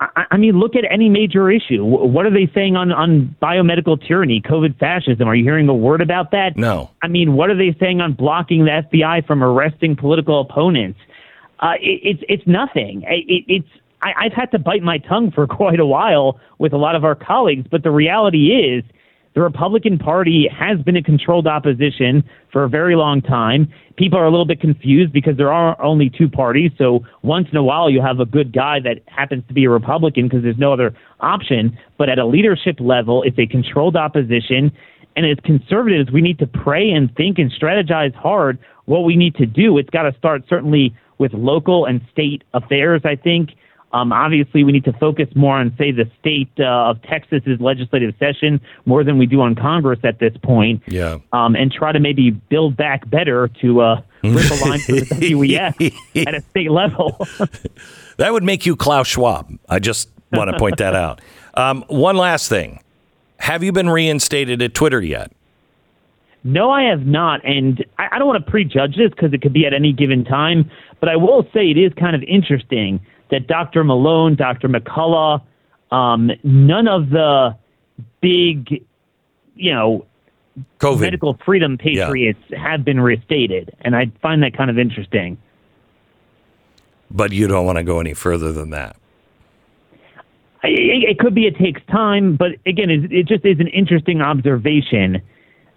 [0.00, 1.84] I, I mean, look at any major issue.
[1.84, 5.28] What are they saying on, on biomedical tyranny, COVID fascism?
[5.28, 6.56] Are you hearing a word about that?
[6.56, 6.90] No.
[7.02, 10.98] I mean, what are they saying on blocking the FBI from arresting political opponents?
[11.60, 13.02] Uh, it, it's it's nothing.
[13.06, 13.68] It, it's
[14.02, 17.04] I, I've had to bite my tongue for quite a while with a lot of
[17.04, 18.84] our colleagues, but the reality is
[19.34, 23.72] the Republican Party has been a controlled opposition for a very long time.
[23.96, 26.72] People are a little bit confused because there are only two parties.
[26.76, 29.70] So once in a while, you have a good guy that happens to be a
[29.70, 31.78] Republican because there's no other option.
[31.98, 34.72] But at a leadership level, it's a controlled opposition.
[35.14, 39.36] And as conservatives, we need to pray and think and strategize hard what we need
[39.36, 39.78] to do.
[39.78, 43.50] It's got to start certainly with local and state affairs, I think.
[43.92, 48.14] Um, obviously, we need to focus more on, say, the state uh, of Texas's legislative
[48.18, 50.82] session more than we do on Congress at this point.
[50.86, 51.18] Yeah.
[51.32, 55.00] Um, and try to maybe build back better to uh, rip a line for the
[55.32, 57.26] WEF at a state level.
[58.18, 59.48] That would make you Klaus Schwab.
[59.68, 61.20] I just want to point that out.
[61.54, 62.82] Um, one last thing.
[63.38, 65.30] Have you been reinstated at Twitter yet?
[66.48, 69.52] No, I have not, and I, I don't want to prejudge this because it could
[69.52, 70.70] be at any given time.
[70.98, 73.84] But I will say it is kind of interesting that Dr.
[73.84, 74.66] Malone, Dr.
[74.66, 75.42] McCullough,
[75.90, 77.54] um, none of the
[78.22, 78.82] big,
[79.56, 80.06] you know,
[80.78, 81.00] COVID.
[81.00, 85.36] medical freedom patriots have been restated, and I find that kind of interesting.
[87.10, 88.96] But you don't want to go any further than that.
[90.64, 94.22] It, it could be it takes time, but again, it, it just is an interesting
[94.22, 95.20] observation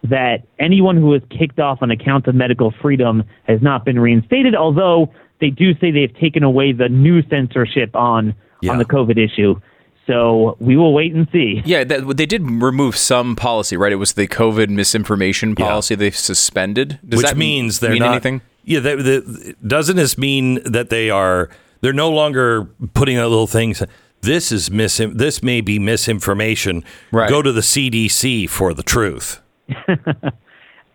[0.03, 4.55] that anyone who was kicked off on account of medical freedom has not been reinstated.
[4.55, 8.71] Although they do say they've taken away the new censorship on Yeah.
[8.71, 9.59] on the COVID issue.
[10.07, 11.61] So we will wait and see.
[11.63, 13.91] Yeah, that, they did remove some policy, right?
[13.91, 15.67] It was the COVID misinformation Yeah.
[15.67, 16.99] policy they suspended.
[17.07, 18.11] Does Which that means they're mean not.
[18.13, 18.41] anything?
[18.65, 19.21] Yeah, they, they,
[19.65, 21.49] doesn't this mean that they are?
[21.81, 23.83] They're no longer putting out little things.
[24.21, 24.97] This is mis.
[25.13, 26.83] This may be misinformation.
[27.11, 27.29] Right.
[27.29, 29.41] Go to the CDC for the truth.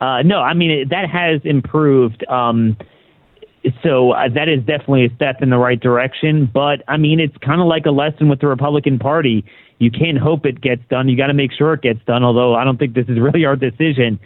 [0.01, 2.27] Uh, no, I mean it, that has improved.
[2.29, 2.77] Um,
[3.83, 6.49] so uh, that is definitely a step in the right direction.
[6.53, 9.45] But I mean, it's kind of like a lesson with the Republican Party.
[9.79, 11.09] You can't hope it gets done.
[11.09, 12.25] You got to make sure it gets done.
[12.25, 14.21] Although I don't think this is really our decision.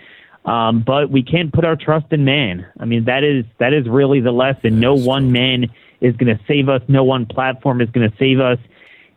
[0.44, 2.66] Um, but we can't put our trust in man.
[2.80, 4.80] I mean, that is that is really the lesson.
[4.80, 5.66] No one man
[6.00, 6.82] is going to save us.
[6.88, 8.58] No one platform is going to save us.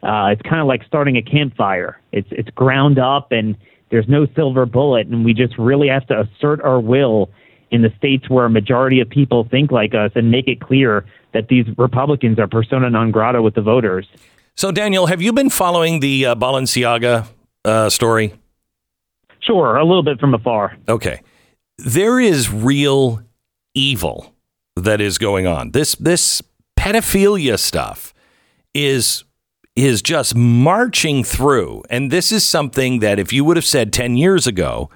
[0.04, 2.00] Uh, it's kind of like starting a campfire.
[2.12, 3.58] It's it's ground up and
[3.94, 7.30] there's no silver bullet, and we just really have to assert our will
[7.70, 11.06] in the states where a majority of people think like us and make it clear
[11.36, 14.08] that these Republicans are persona non grata with the voters.
[14.56, 17.28] So, Daniel, have you been following the uh, Balenciaga
[17.66, 18.34] uh, story?
[19.42, 20.76] Sure, a little bit from afar.
[20.90, 21.22] Okay.
[21.78, 23.22] There is real
[23.76, 24.34] evil
[24.76, 25.70] that is going on.
[25.70, 26.42] This this
[26.76, 28.12] pedophilia stuff
[28.74, 29.24] is
[29.76, 31.84] is just marching through.
[31.90, 34.90] And this is something that if you would have said 10 years ago,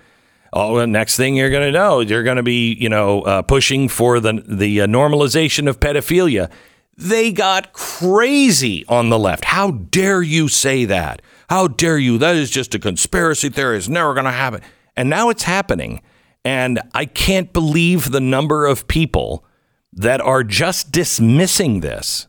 [0.54, 3.42] oh, the next thing you're going to know, you're going to be, you know, uh,
[3.42, 6.50] pushing for the the uh, normalization of pedophilia.
[6.96, 9.46] They got crazy on the left.
[9.46, 11.22] How dare you say that?
[11.50, 12.18] How dare you?
[12.18, 13.78] That is just a conspiracy theory.
[13.78, 14.62] It's never going to happen.
[14.96, 16.02] And now it's happening.
[16.44, 19.46] And I can't believe the number of people
[19.94, 22.28] that are just dismissing this.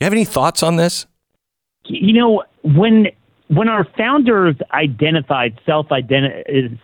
[0.00, 1.06] You have any thoughts on this?
[1.88, 3.08] You know, when
[3.48, 5.86] when our founders identified self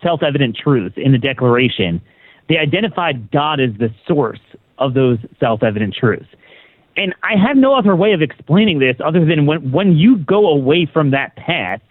[0.01, 2.01] self evident truths in the Declaration,
[2.49, 4.39] they identified God as the source
[4.77, 6.27] of those self evident truths.
[6.95, 10.47] And I have no other way of explaining this other than when when you go
[10.47, 11.81] away from that path,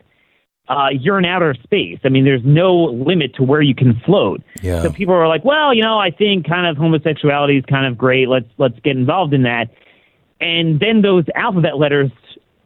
[0.68, 1.98] uh, you're in outer space.
[2.04, 4.42] I mean, there's no limit to where you can float.
[4.62, 4.82] Yeah.
[4.82, 7.98] So people are like, well, you know, I think kind of homosexuality is kind of
[7.98, 8.28] great.
[8.28, 9.70] Let's let's get involved in that.
[10.40, 12.10] And then those alphabet letters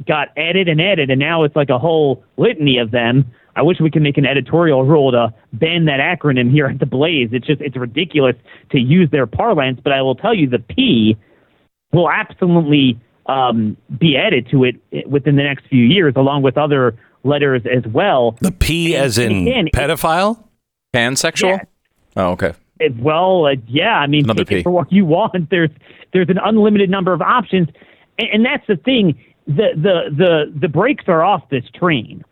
[0.06, 3.24] got added and added, and now it's like a whole litany of them.
[3.54, 6.84] I wish we could make an editorial rule to ban that acronym here at the
[6.86, 7.30] Blaze.
[7.32, 8.36] It's just it's ridiculous
[8.72, 9.80] to use their parlance.
[9.82, 11.16] But I will tell you, the P
[11.92, 14.76] will absolutely um, be added to it
[15.08, 18.36] within the next few years, along with other letters as well.
[18.40, 20.42] The P as in again, it- pedophile?
[20.94, 21.58] Pansexual?
[21.58, 21.64] Yeah.
[22.16, 22.52] Oh, okay.
[22.78, 23.96] It- well, uh, yeah.
[23.98, 25.48] I mean, Another take it for what you want.
[25.50, 25.70] There's
[26.12, 27.68] there's an unlimited number of options,
[28.18, 29.18] and, and that's the thing.
[29.46, 32.24] The the the the brakes are off this train.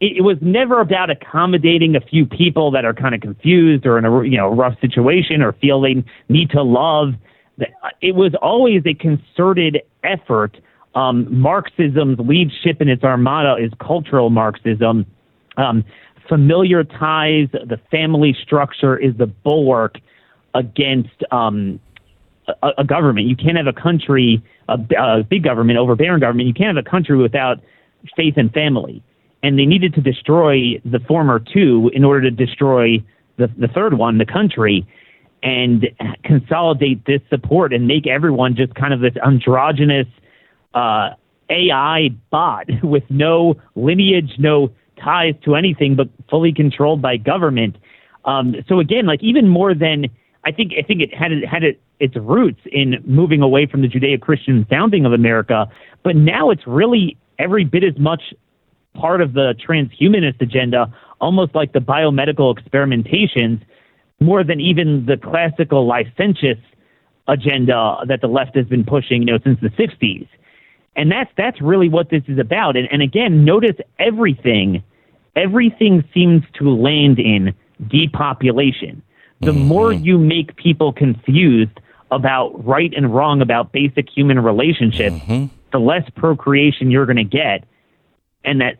[0.00, 3.98] It, it was never about accommodating a few people that are kind of confused or
[3.98, 7.14] in a you know rough situation or feel they need to love.
[8.00, 10.56] It was always a concerted effort.
[10.94, 15.06] Um, Marxism's lead ship in its armada is cultural Marxism.
[15.56, 15.84] Um,
[16.28, 19.98] familiar ties, the family structure is the bulwark
[20.54, 21.80] against um,
[22.62, 23.26] a, a government.
[23.26, 26.46] You can't have a country, a, a big government, overbearing government.
[26.46, 27.60] You can't have a country without
[28.16, 29.02] faith and family.
[29.42, 33.02] And they needed to destroy the former two in order to destroy
[33.38, 34.86] the, the third one, the country,
[35.42, 35.88] and
[36.24, 40.06] consolidate this support and make everyone just kind of this androgynous
[40.74, 41.10] uh,
[41.48, 44.70] AI bot with no lineage, no
[45.02, 47.76] ties to anything, but fully controlled by government.
[48.26, 50.06] Um, so again, like even more than
[50.44, 53.82] I think, I think it had it had it, its roots in moving away from
[53.82, 55.70] the Judeo-Christian founding of America,
[56.02, 58.22] but now it's really every bit as much
[58.94, 63.60] part of the transhumanist agenda, almost like the biomedical experimentations,
[64.18, 66.58] more than even the classical licentious
[67.28, 70.26] agenda that the left has been pushing, you know, since the '60s.
[70.96, 72.76] And that's that's really what this is about.
[72.76, 74.82] And, and again, notice everything,
[75.36, 77.54] everything seems to land in
[77.88, 79.02] depopulation.
[79.40, 85.16] The more you make people confused about right and wrong about basic human relationships,
[85.72, 87.64] the less procreation you're going to get,
[88.44, 88.76] and that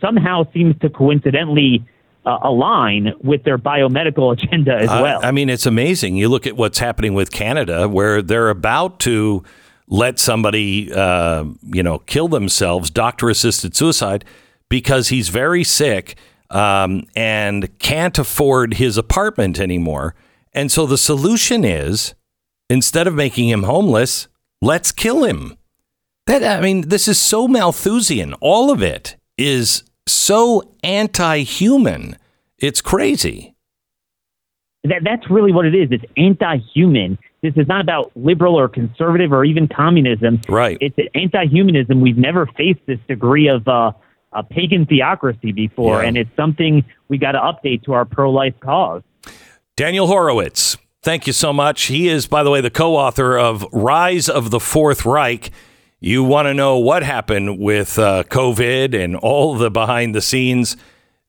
[0.00, 1.84] somehow seems to coincidentally
[2.24, 5.20] uh, align with their biomedical agenda as well.
[5.22, 6.16] I, mean, it's amazing.
[6.16, 9.42] You look at what's happening with Canada, where they're about to
[9.88, 14.24] let somebody, uh, you know, kill themselves, doctor-assisted suicide,
[14.68, 16.16] because he's very sick
[16.50, 20.14] um, and can't afford his apartment anymore.
[20.52, 22.14] And so the solution is,
[22.68, 24.28] instead of making him homeless,
[24.60, 25.56] let's kill him.
[26.26, 28.34] That I mean, this is so Malthusian.
[28.34, 32.16] All of it is so anti-human.
[32.58, 33.54] It's crazy.
[34.84, 35.88] that that's really what it is.
[35.90, 37.18] It's anti-human.
[37.42, 40.40] This is not about liberal or conservative or even communism.
[40.48, 40.78] Right.
[40.80, 42.00] It's anti-humanism.
[42.00, 43.92] We've never faced this degree of uh,
[44.32, 46.08] a pagan theocracy before, Yeah.
[46.08, 49.02] and it's something we got to update to our pro-life cause.
[49.76, 51.84] Daniel Horowitz, thank you so much.
[51.84, 55.50] He is, by the way, the co author of Rise of the Fourth Reich.
[55.98, 60.76] You want to know what happened with uh, COVID and all the behind the scenes.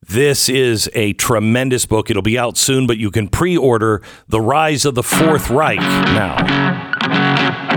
[0.07, 2.09] This is a tremendous book.
[2.09, 5.79] It'll be out soon, but you can pre order The Rise of the Fourth Reich
[5.79, 6.37] now.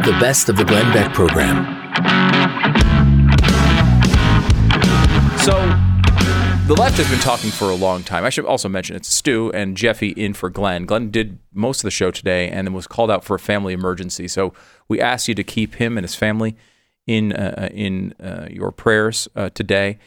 [0.04, 1.64] The best of the Glenn Beck program.
[5.44, 5.52] So,
[6.66, 8.24] the left has been talking for a long time.
[8.24, 10.86] I should also mention it's Stu and Jeffy in for Glenn.
[10.86, 13.74] Glenn did most of the show today and then was called out for a family
[13.74, 14.26] emergency.
[14.26, 14.54] So,
[14.88, 16.56] we asked you to keep him and his family
[17.06, 19.98] in uh, in uh, your prayers uh, today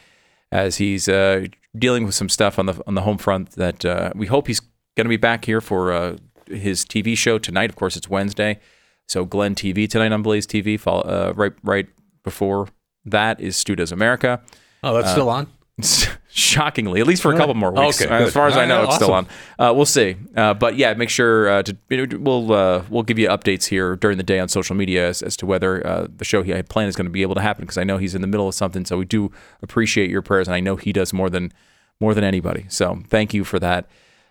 [0.50, 1.46] as he's uh,
[1.78, 3.52] dealing with some stuff on the on the home front.
[3.52, 4.58] That uh, we hope he's
[4.96, 6.16] going to be back here for uh,
[6.48, 7.70] his TV show tonight.
[7.70, 8.58] Of course, it's Wednesday,
[9.06, 10.80] so Glenn TV tonight on Blaze TV.
[10.80, 11.86] Follow, uh, right right
[12.24, 12.70] before
[13.04, 14.42] that is Stu Does America.
[14.82, 15.46] Oh, that's still on.
[16.30, 18.00] Shockingly, at least for a couple more weeks.
[18.02, 19.26] Okay, as far as I know, Uh, it's still on.
[19.58, 20.16] Uh, we'll see.
[20.36, 21.76] Uh, but yeah, make sure uh, to
[22.18, 25.36] we'll uh, we'll give you updates here during the day on social media as, as
[25.38, 27.62] to whether uh, the show he had planned is going to be able to happen
[27.64, 28.84] because I know he's in the middle of something.
[28.84, 31.52] So we do appreciate your prayers, and I know he does more than
[32.00, 32.66] more than anybody.
[32.68, 33.88] So thank you for that.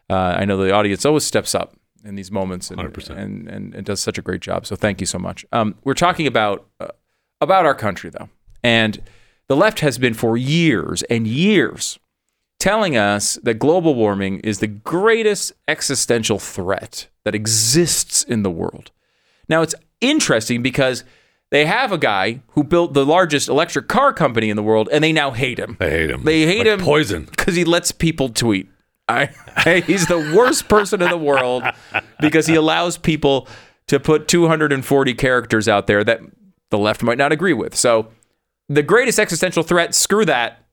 [0.09, 3.09] Uh, I know the audience always steps up in these moments and 100%.
[3.17, 4.65] and, and and does such a great job.
[4.65, 5.45] So thank you so much.
[5.51, 6.87] Um, we're talking about uh,
[7.41, 8.29] about our country though,
[8.63, 9.01] and
[9.47, 11.99] the left has been for years and years
[12.59, 18.91] telling us that global warming is the greatest existential threat that exists in the world.
[19.47, 21.03] Now, it's interesting because
[21.51, 25.03] they have a guy who built the largest electric car company in the world and
[25.03, 25.77] they now hate him.
[25.79, 26.23] They hate him.
[26.23, 27.25] They hate Like him Poison.
[27.25, 28.67] because he lets people tweet.
[29.07, 29.27] I,
[29.85, 31.63] he's the worst person in the world
[32.19, 33.47] because he allows people
[33.87, 36.19] to put 240 characters out there that
[36.71, 37.73] the left might not agree with.
[37.75, 38.09] So,
[38.69, 40.65] the greatest existential threat, screw that.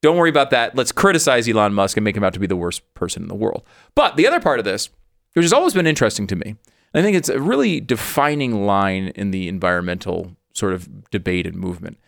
[0.00, 0.76] Don't worry about that.
[0.76, 3.34] Let's criticize Elon Musk and make him out to be the worst person in the
[3.34, 3.64] world.
[3.94, 4.90] But the other part of this,
[5.34, 6.56] which has always been interesting to me,
[6.94, 11.98] I think it's a really defining line in the environmental sort of debate and movement,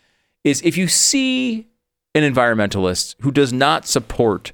[0.45, 1.69] is if you see
[2.15, 4.53] an environmentalist who does not support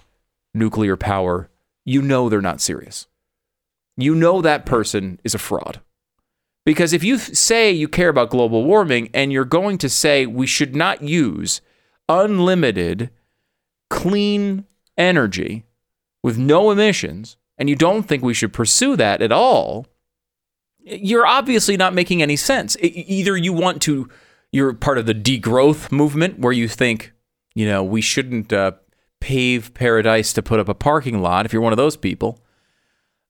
[0.52, 1.48] nuclear power,
[1.84, 3.06] you know they're not serious.
[3.96, 5.80] You know that person is a fraud.
[6.66, 10.48] Because if you say you care about global warming and you're going to say we
[10.48, 11.60] should not use
[12.08, 13.10] unlimited
[13.88, 14.66] clean
[14.98, 15.64] energy
[16.24, 19.86] with no emissions, and you don't think we should pursue that at all,
[20.80, 22.76] you're obviously not making any sense.
[22.80, 24.08] Either you want to,
[24.50, 27.12] you're part of the degrowth movement where you think,
[27.54, 28.72] you know, we shouldn't uh,
[29.20, 32.40] pave paradise to put up a parking lot if you're one of those people.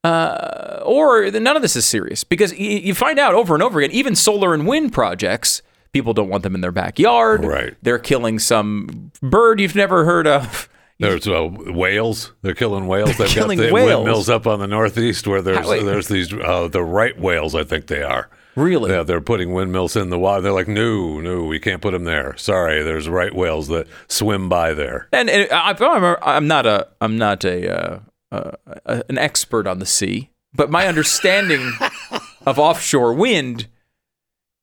[0.04, 3.80] Uh, or none of this is serious because y- you find out over and over
[3.80, 7.44] again, even solar and wind projects, people don't want them in their backyard.
[7.44, 7.74] Right.
[7.82, 10.68] They're killing some bird you've never heard of.
[10.98, 12.32] There's uh, whales.
[12.40, 13.18] They're killing whales.
[13.18, 13.88] They've killing got the whales?
[14.04, 17.54] windmills up on the northeast where there's How- there's these uh, the right whales.
[17.54, 18.30] I think they are.
[18.54, 18.90] Really?
[18.90, 20.40] Yeah, they're putting windmills in the water.
[20.40, 22.34] They're like, no, no, we can't put them there.
[22.38, 25.08] Sorry, there's right whales that swim by there.
[25.12, 27.98] And, and I, I'm, I'm not a I'm not a, uh,
[28.32, 28.52] uh,
[28.84, 31.72] a an expert on the sea, but my understanding
[32.46, 33.66] of offshore wind,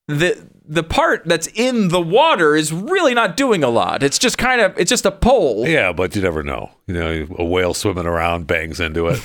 [0.07, 4.01] the the part that's in the water is really not doing a lot.
[4.01, 5.67] It's just kind of it's just a pole.
[5.67, 6.71] Yeah, but you never know.
[6.87, 9.21] You know, a whale swimming around bangs into it.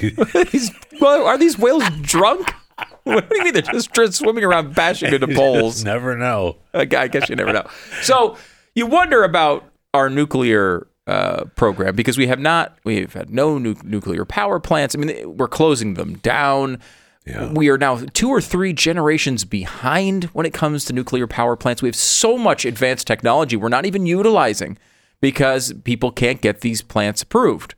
[0.50, 0.70] These,
[1.00, 2.52] well, are these whales drunk?
[3.04, 5.84] What do you mean they're just, just swimming around bashing into poles?
[5.84, 6.56] never know.
[6.72, 7.66] I guess you never know.
[8.02, 8.36] So
[8.74, 13.74] you wonder about our nuclear uh, program because we have not, we've had no nu-
[13.82, 14.94] nuclear power plants.
[14.94, 16.78] I mean, we're closing them down.
[17.26, 17.52] Yeah.
[17.52, 21.82] We are now two or three generations behind when it comes to nuclear power plants.
[21.82, 24.78] We have so much advanced technology we're not even utilizing
[25.20, 27.74] because people can't get these plants approved.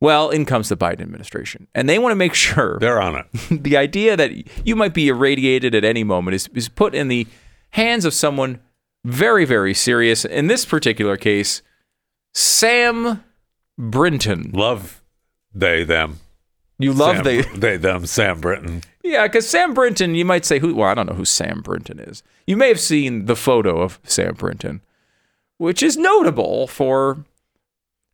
[0.00, 3.26] Well, in comes the Biden administration, and they want to make sure They're on it.
[3.62, 4.32] the idea that
[4.66, 7.26] you might be irradiated at any moment is, is put in the
[7.70, 8.60] hands of someone
[9.04, 10.24] very, very serious.
[10.24, 11.62] In this particular case,
[12.34, 13.22] Sam
[13.78, 14.50] Brinton.
[14.52, 15.00] Love
[15.54, 16.18] they them.
[16.78, 18.04] You love Sam, the they them.
[18.06, 18.82] Sam Brinton.
[19.04, 20.14] yeah, because Sam Brinton.
[20.14, 20.74] You might say who?
[20.74, 22.22] Well, I don't know who Sam Brinton is.
[22.46, 24.80] You may have seen the photo of Sam Brinton,
[25.58, 27.24] which is notable for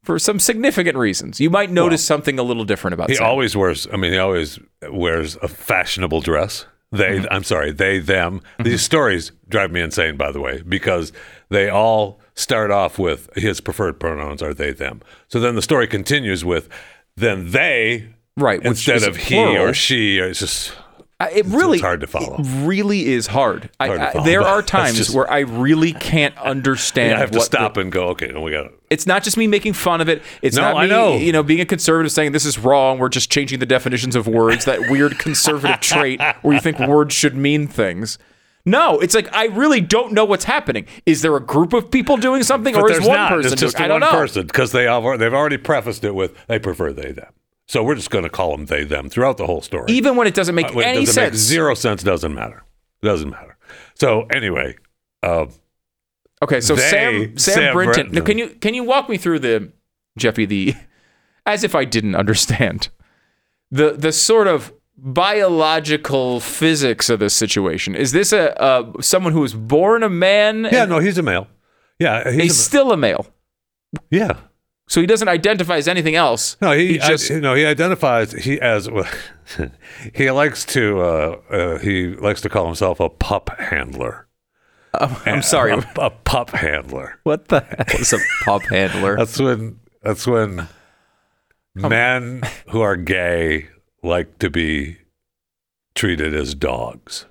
[0.03, 1.41] for some significant reasons.
[1.41, 3.27] You might notice something a little different about He Sam.
[3.27, 3.87] always wears.
[3.93, 4.59] I mean, he always
[4.91, 6.66] wears a fashionable dress.
[6.93, 7.18] They.
[7.18, 7.27] Mm-hmm.
[7.31, 7.73] I'm sorry.
[7.73, 7.99] They.
[7.99, 8.43] Them.
[8.62, 10.18] These stories drive me insane.
[10.18, 11.12] By the way, because
[11.49, 15.01] they all start off with his preferred pronouns are they them.
[15.28, 16.68] So then the story continues with
[17.16, 19.59] then they Right, instead of he plural.
[19.68, 20.18] or she.
[20.20, 20.72] Or it's just
[21.18, 22.36] I- it really it's hard to follow.
[22.38, 23.68] It really is hard.
[23.78, 27.14] Hard I- follow, there are times just- where I really can't understand.
[27.16, 28.09] I have to stop the- and go.
[28.11, 28.70] Okay, no, we got.
[28.91, 30.22] it's not just me making fun of it.
[30.41, 31.16] It's No, not I me, know.
[31.16, 32.99] you know, being a conservative saying this is wrong.
[32.99, 34.64] We're just changing the definitions of words.
[34.64, 38.16] That weird conservative trait where you think words should mean things.
[38.67, 40.87] No, it's like I really don't know what's happening.
[41.07, 43.31] Is there a group of people doing something, But or is one not.
[43.31, 43.53] person?
[43.53, 44.19] It's just doing, I don't one know.
[44.19, 47.33] person because they have, they've already prefaced it with they prefer they them.
[47.67, 49.87] So we're just going to call them they them throughout the whole story.
[49.89, 51.43] Even when it doesn't make Uh, when any doesn't make sense.
[51.43, 52.65] zero sense doesn't matter.
[53.03, 53.57] Doesn't matter.
[53.95, 54.77] So anyway,
[55.23, 55.47] uh,
[56.43, 57.95] Okay, so Sam Sam, Sam Brinton.
[57.95, 58.15] Brinton.
[58.15, 59.73] Now, can you can you walk me through the
[60.19, 60.75] Jeffy the
[61.47, 62.89] as if I didn't understand
[63.71, 67.94] the the sort of biological physics of this situation?
[67.94, 70.68] Is this a, a someone who was born a man?
[70.70, 71.48] yeah, no, he's a male.
[71.98, 73.26] Yeah, he's, he's a, still a male,
[74.11, 74.32] yeah.
[74.88, 76.57] so he doesn't identify as anything else.
[76.62, 78.88] No, he, just I, no he identifies he as
[80.14, 84.26] he likes to uh, uh, he likes to call himself a pup handler.
[84.92, 87.20] I'm sorry, a, a pup handler.
[87.22, 89.16] what the hell is a pup handler?
[89.16, 90.68] That's when that's when
[91.74, 93.68] men who are gay
[94.03, 94.98] like to be
[95.94, 97.26] treated as dogs.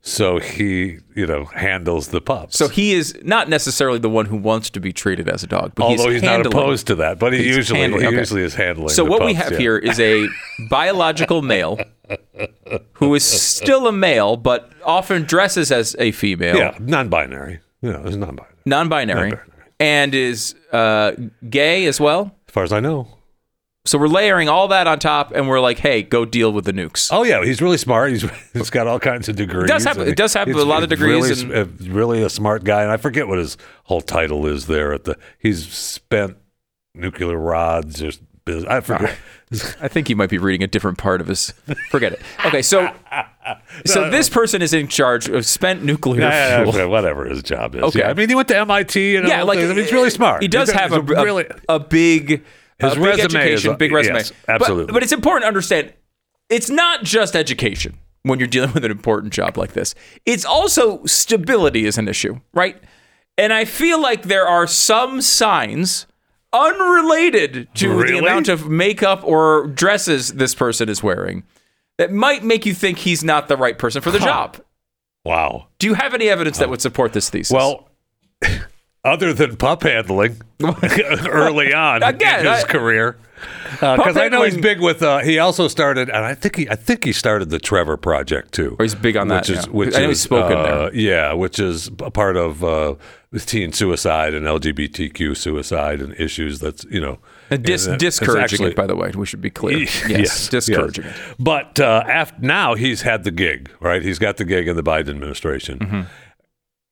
[0.00, 2.56] So he, you know, handles the pups.
[2.56, 5.72] So he is not necessarily the one who wants to be treated as a dog,
[5.74, 8.16] but although he's, not opposed to that, but he usually handling- he okay.
[8.16, 8.88] usually is handling.
[8.88, 9.58] So what we have yeah.
[9.58, 10.26] here is a
[10.70, 11.78] biological male
[12.92, 17.60] who is still a male, but often dresses as a female, yeah, non-binary.
[17.82, 18.54] You know, it's non-binary.
[18.64, 19.48] non-binary, Non-binary.
[19.78, 21.12] and is uh,
[21.50, 22.34] gay as well.
[22.48, 23.17] As far as I know.
[23.84, 26.72] So we're layering all that on top, and we're like, "Hey, go deal with the
[26.72, 28.10] nukes." Oh yeah, he's really smart.
[28.10, 28.22] He's
[28.52, 29.68] he's got all kinds of degrees.
[29.68, 32.64] does have- it does have a lot of degrees Really, and- a, really a smart
[32.64, 35.16] guy, and I forget what his whole title is there at the.
[35.38, 36.36] He's spent
[36.94, 38.10] nuclear rods or
[38.68, 39.16] I forget.
[39.80, 41.52] I think you might be reading a different part of his.
[41.90, 42.20] Forget it.
[42.46, 42.90] Okay, so
[43.84, 46.74] so this person is in charge of spent nuclear Yeah, fuel.
[46.74, 47.82] yeah, whatever his job is.
[47.82, 47.98] Okay.
[48.00, 49.58] Yeah, I mean, he went to MIT and Yeah, like.
[49.58, 50.40] I mean, he's really smart.
[50.42, 51.46] He does He's have a, a- really.
[51.68, 52.42] a big
[52.78, 54.16] His a big resume is education, a- big resume.
[54.16, 54.92] yes, absolutely.
[54.92, 55.92] But, it's important to understand
[56.48, 59.94] it's not just education when you're dealing with an important job like this.
[60.26, 62.76] It's also stability is an issue, right?
[63.36, 66.06] And I feel like there are some signs
[66.52, 71.44] unrelated to the amount of makeup or dresses this person is wearing
[71.98, 74.58] that might make you think he's not the right person for the job.
[75.24, 75.66] Wow.
[75.78, 77.52] Do you have any evidence that would support this thesis?
[77.52, 77.88] Well,
[79.04, 83.16] other than pup handling early on Again, in his I- career,
[83.80, 85.02] because I know he's big with.
[85.02, 88.52] Uh, he also started, and I think he, I think he started the Trevor Project
[88.52, 88.74] too.
[88.78, 89.72] Or he's big on that, which is yeah.
[89.72, 90.94] which I know is he's spoken uh, there.
[90.94, 92.96] Yeah, which is a part of uh,
[93.38, 96.58] teen suicide and LGBTQ suicide and issues.
[96.58, 97.18] That's you know
[97.50, 99.12] And dis- and it's discouraging actually- it, by the way.
[99.14, 99.78] We should be clear.
[100.08, 101.16] Yes, yes, discouraging yes.
[101.38, 104.02] But uh, after, now he's had the gig, right?
[104.02, 105.78] He's got the gig in the Biden administration.
[105.78, 106.00] Mm-hmm.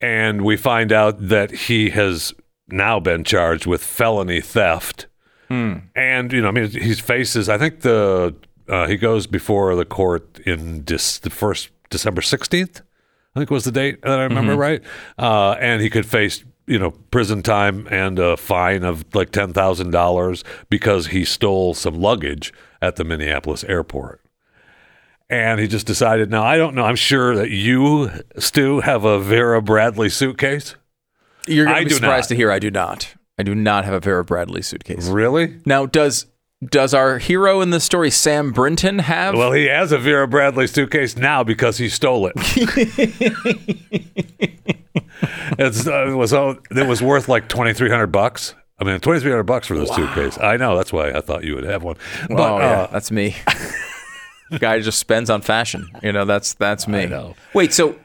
[0.07, 2.33] And we find out that he has
[2.69, 5.07] now been charged with felony theft.
[5.49, 5.75] Hmm.
[5.95, 8.35] And, you know, I mean, he faces, I think the,
[8.69, 12.83] uh, he goes before the court in dis, the first December 16th,
[13.35, 14.61] I think was the date that I remember, Mm-hmm.
[14.61, 14.83] right?
[15.19, 20.43] Uh, and he could face, you know, prison time and a fine of like $10,000
[20.69, 22.53] because he stole some luggage
[22.83, 24.21] at the Minneapolis airport.
[25.29, 29.19] And he just decided, now I don't know, I'm sure that you, Stu, have a
[29.19, 30.77] Vera Bradley suitcase.
[31.49, 32.35] You're going to be surprised not.
[32.35, 33.15] to hear I do not.
[33.39, 35.09] I do not have a Vera Bradley suitcase.
[35.09, 35.61] Really?
[35.67, 36.27] Now, does
[36.65, 39.35] does our hero in the story, Sam Brinton, have?
[39.35, 42.33] Well, he has a Vera Bradley suitcase now because he stole it.
[45.59, 48.55] it's, uh, it was it was worth like twenty three hundred bucks.
[48.79, 50.39] I mean, twenty three hundred bucks for this suitcase.
[50.39, 51.97] I know that's why I thought you would have one.
[52.29, 53.37] But oh, yeah, uh, that's me.
[54.59, 55.89] Guy just spends on fashion.
[56.03, 57.01] You know, that's that's me.
[57.03, 57.35] I know.
[57.55, 57.99] Wait, so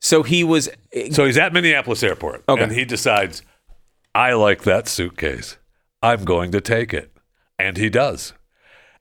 [0.00, 0.68] so he was
[1.12, 2.62] So he's at Minneapolis Airport, Okay.
[2.62, 3.42] and he decides,
[4.14, 5.56] I like that suitcase.
[6.02, 7.12] I'm going to take it,
[7.58, 8.32] and he does.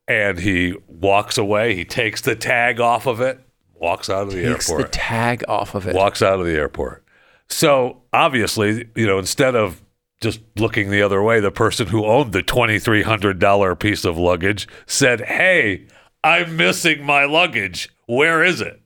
[0.07, 1.73] And he walks away.
[1.75, 3.39] He takes the tag off of it,
[3.75, 4.55] walks out of the airport.
[4.57, 5.95] takes the airport, tag off of it.
[5.95, 7.03] walks out of the airport.
[7.49, 9.81] So obviously, you know, instead of
[10.21, 14.05] just looking the other way, the person who owned the twenty three hundred dollar piece
[14.05, 15.87] of luggage said, "Hey,
[16.23, 17.89] I'm missing my luggage.
[18.07, 18.81] Where is it?"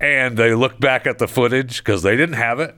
[0.00, 2.74] And they looked back at the footage because they didn't have it.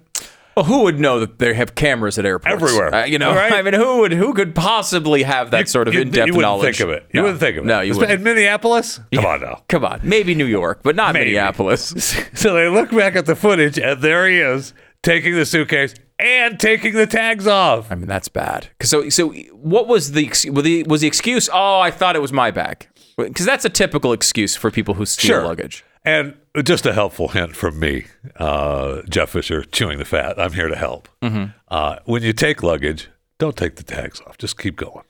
[0.57, 2.95] Well, who would know that they have cameras at airports Everywhere.
[2.95, 3.53] Uh, you know, Right?
[3.53, 6.43] I mean, who would who could possibly have that sort of you, in-depth you wouldn't
[6.51, 6.79] knowledge?
[6.79, 7.03] think of it.
[7.13, 7.23] You no.
[7.25, 7.67] wouldn't think of it.
[7.67, 8.23] No, you In wouldn't.
[8.23, 8.99] Minneapolis?
[9.15, 9.63] Come on now.
[9.69, 11.27] Come on, maybe New York, but not Maybe.
[11.27, 11.93] Minneapolis.
[12.35, 14.73] So they look back at the footage, and there he is
[15.03, 17.93] taking the suitcase and taking the tags off.
[17.93, 18.69] I mean, that's bad.
[18.81, 21.51] So, so what was the was the, was the excuse?
[21.53, 22.89] Oh, I thought it was my bag.
[23.17, 25.43] Because that's a typical excuse for people who steal Sure.
[25.45, 25.85] luggage.
[26.05, 28.07] And just a helpful hint from me,
[28.37, 30.39] uh, Jeff Fisher, chewing the fat.
[30.39, 31.09] I'm here to help.
[31.23, 31.47] Mm-hmm.
[31.69, 33.09] Uh, when you take luggage,
[33.39, 34.39] don't take the tags off.
[34.39, 35.05] Just keep going.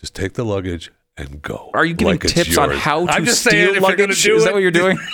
[0.00, 1.70] Just take the luggage and go.
[1.74, 4.02] Are you giving like tips on how to I'm just steal saying, if you're gonna
[4.08, 4.22] luggage?
[4.24, 4.98] do Is it- that what you're doing?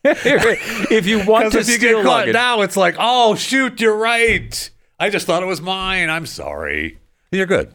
[0.04, 3.80] if you want to if you steal get caught luggage, now, it's like, oh shoot,
[3.80, 4.70] you're right.
[4.98, 6.08] I just thought it was mine.
[6.08, 6.98] I'm sorry.
[7.30, 7.74] You're good.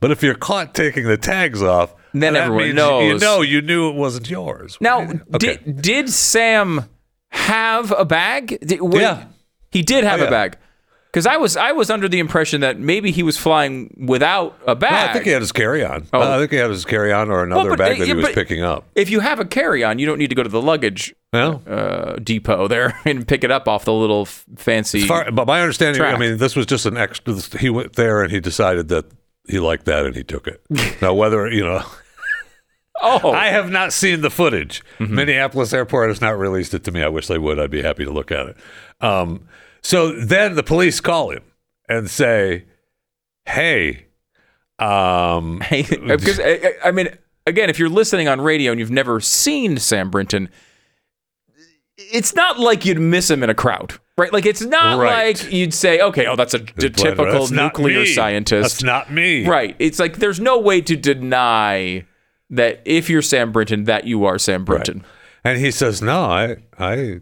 [0.00, 3.04] But if you're caught taking the tags off, Then that everyone means knows.
[3.04, 4.76] You know, you knew it wasn't yours.
[4.80, 5.58] Now, Okay.
[5.64, 6.84] did, did Sam
[7.30, 8.58] have a bag?
[8.64, 9.24] Did, Yeah.
[9.70, 10.56] he did have Oh, a bag.
[11.10, 14.68] Because I was I was under the impression that maybe he was flying without a
[14.68, 15.08] No, bag.
[15.08, 16.06] I think he had his carry-on.
[16.12, 16.20] Oh.
[16.20, 18.62] Uh, I think he had his carry-on or another but, bag that he was picking
[18.62, 18.84] up.
[18.94, 22.16] if you have a carry-on, you don't need to go to the luggage Well, uh,
[22.22, 25.00] depot there and pick it up off the little f- fancy.
[25.06, 27.34] far, but my understanding, I mean, this was just an extra.
[27.58, 29.06] He went there and he decided that
[29.48, 30.60] he liked that and he took it.
[31.02, 31.84] now, whether you know,
[33.02, 34.82] oh, I have not seen the footage.
[34.98, 37.02] Minneapolis Airport has not released it to me.
[37.02, 37.58] I wish they would.
[37.58, 38.56] I'd be happy to look at it.
[39.00, 39.46] Um,
[39.82, 41.42] so then the police call him
[41.88, 42.64] and say,
[43.46, 44.06] "Hey,
[44.78, 47.08] um, Hey, because I, I- mean,
[47.46, 50.48] again, if you're listening on radio and you've never seen Sam Brinton,
[51.96, 54.32] it's not like you'd miss him in a crowd, right?
[54.32, 55.36] Like it's not Right.
[55.40, 59.44] like you'd say, okay, oh, that's a d- typical nuclear scientist, That's not me.
[59.46, 59.74] right?
[59.80, 62.04] It's like there's no way to deny
[62.50, 65.04] that if you're Sam Brinton, that you are Sam Brinton.
[65.44, 67.20] And he says, "No, I I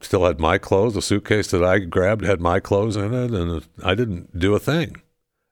[0.00, 0.94] still had my clothes.
[0.94, 4.58] The suitcase that I grabbed had my clothes in it, and I didn't do a
[4.58, 5.02] thing."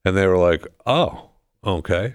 [0.04, 1.30] And they were like, "Oh,
[1.64, 2.14] okay."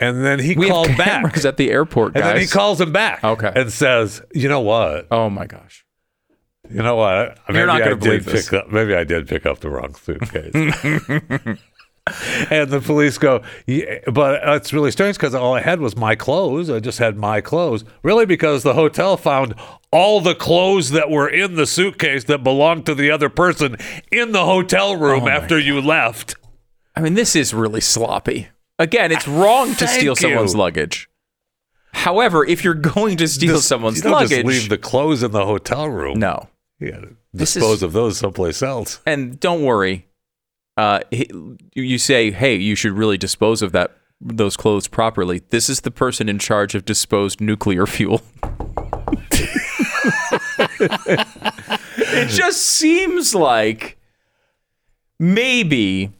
[0.00, 2.92] And then he We called back, cameras at the airport, and then he calls him
[2.92, 3.52] back, Okay.
[3.54, 5.06] and says, "You know what?
[5.10, 5.84] oh my gosh.
[6.70, 7.38] You know what?
[7.48, 8.48] Maybe not I did believe this.
[8.50, 8.70] pick up.
[8.70, 10.52] Maybe I did pick up the wrong suitcase."
[12.50, 16.14] and the police go, yeah, but it's really strange because all I had was my
[16.14, 16.70] clothes.
[16.70, 17.84] I just had my clothes.
[18.02, 19.54] Really, because the hotel found
[19.90, 23.76] all the clothes that were in the suitcase that belonged to the other person
[24.12, 26.34] in the hotel room Oh after you left.
[26.94, 28.48] I mean, this is really sloppy.
[28.78, 31.08] Again, it's wrong to steal someone's luggage.
[31.92, 35.30] However, if you're going to steal Just- someone's you luggage, just leave the clothes in
[35.32, 36.18] the hotel room.
[36.18, 36.48] no.
[36.78, 37.14] you gotta is-
[37.54, 39.00] dispose of those someplace else.
[39.06, 40.06] And don't worry.
[40.78, 45.68] Uh, you- you say, "Hey, you should really dispose of that those clothes properly." This
[45.68, 48.22] is the person in charge of disposed nuclear fuel.
[50.88, 53.98] it just seems like
[55.18, 56.12] maybe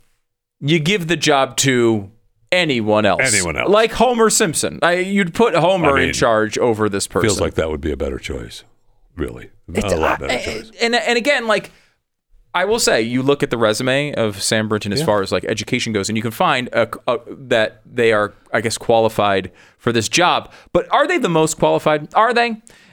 [0.60, 2.10] you give the job to
[2.50, 3.20] anyone else.
[3.34, 3.70] Anyone else.
[3.70, 4.78] Like Homer Simpson.
[4.82, 7.28] I, you'd put Homer I in charge over this person.
[7.28, 8.64] Feels like that would be a better choice.
[9.16, 10.70] Really, It's- a lot I- better I- choice.
[10.80, 11.70] And and again, like
[12.60, 15.06] I will say, you look at the resume of Sam Brinton as Yeah.
[15.06, 17.18] far as like education goes, and you can find a, a,
[17.52, 20.50] that they are, I guess, qualified for this job.
[20.72, 22.12] But are they the most qualified?
[22.14, 22.48] Are they?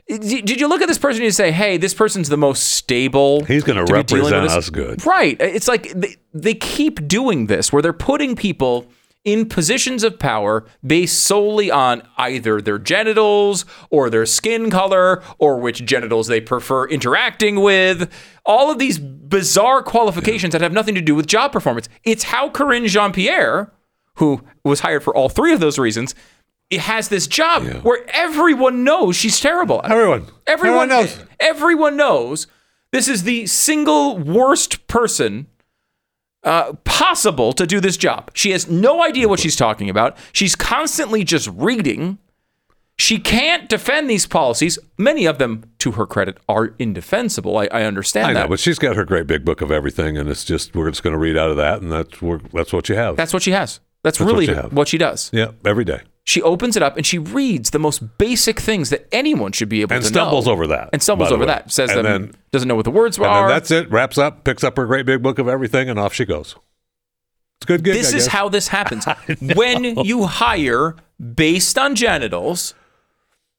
[0.08, 3.44] Did you look at this person and you say, "Hey, this person's the most stable"?
[3.46, 5.04] He's gonna to be dealing with represent us good.
[5.06, 5.36] right?
[5.40, 8.86] It's like they, they keep doing this, where they're putting people
[9.26, 15.60] in positions of power based solely on either their genitals or their skin color or
[15.60, 18.10] which genitals they prefer interacting with.
[18.46, 21.90] All of these bizarre qualifications that have nothing to do with job performance.
[22.04, 23.74] It's how Karine Jean Pierre,
[24.18, 26.14] who was hired for all three of those reasons,
[26.70, 29.82] it has this job where everyone knows she's terrible.
[29.84, 31.20] Everyone, Everyone, everyone knows.
[31.40, 32.48] Everyone knows
[32.92, 35.48] this is the single worst person
[36.46, 38.32] uh, possible to do this job.
[38.34, 40.16] She has no idea what she's talking about.
[40.32, 42.20] She's constantly just reading.
[42.98, 44.80] She can't defend these policies.
[44.98, 47.58] Many of them, to her credit, are indefensible.
[47.58, 48.50] I, I understand I know, that.
[48.50, 51.12] but she's got her great big book of everything, and it's just we're just going
[51.14, 53.18] to read out of that, and that's we're, that's what you have.
[53.18, 53.82] That's what she has.
[54.04, 54.72] That's, That's really have.
[54.72, 55.30] what she does.
[55.34, 56.02] yeah, every day.
[56.28, 59.82] She opens it up and she reads the most basic things that anyone should be
[59.82, 60.20] able And to know.
[60.22, 61.46] And stumbles over that, And stumbles over way.
[61.48, 61.72] that.
[61.72, 63.48] Says And them, then- doesn't know what the words And are.
[63.48, 63.92] then that's it.
[63.92, 66.56] Wraps up, picks up her great big book of everything, and off she goes.
[67.60, 67.94] It's good gig.
[67.94, 69.06] this I is how this happens.
[69.56, 70.96] when you hire
[71.36, 72.74] based on genitals,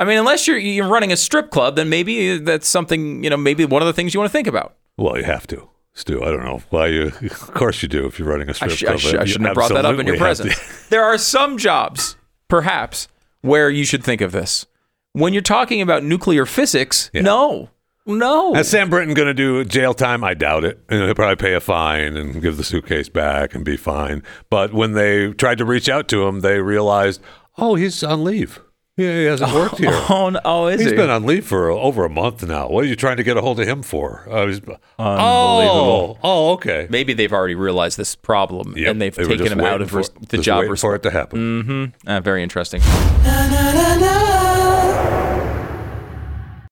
[0.01, 3.37] I mean, unless you're you're running a strip club, then maybe that's something you know.
[3.39, 4.75] Maybe one of the things you want to think about.
[4.99, 5.71] Well, you have to.
[5.95, 7.13] Stu, I don't know why you.
[7.23, 8.99] Of course you do if you're running a strip sh- I, club.
[9.01, 10.55] sh- I shouldn't have brought that up in your presence.
[10.91, 12.16] there are some jobs,
[12.49, 13.09] perhaps,
[13.41, 14.67] where you should think of this.
[15.13, 17.71] When you're talking about nuclear physics, no,
[18.05, 18.55] no.
[18.55, 20.23] Is Sam Brinton going to do jail time?
[20.23, 20.79] I doubt it.
[20.91, 24.23] He'll probably pay a fine and give the suitcase back and be fine.
[24.51, 27.21] But when they tried to reach out to him, they realized,
[27.57, 28.61] oh, he's on leave.
[28.99, 29.91] Yeah, he hasn't worked here.
[30.09, 30.97] oh, no, oh, is He's he?
[30.97, 32.67] been on leave for over a month now.
[32.69, 34.27] What are you trying to get a hold of him for?
[34.31, 34.61] Uh, he's-
[34.99, 36.19] Unbelievable.
[36.23, 36.87] Oh, oh, okay.
[36.89, 39.99] Maybe they've already realized this problem Yep, and they've they taken him out of for-
[39.99, 41.93] res- the just job waiting for it to happen.
[42.07, 42.81] Uh, very interesting.
[42.81, 43.97] na na na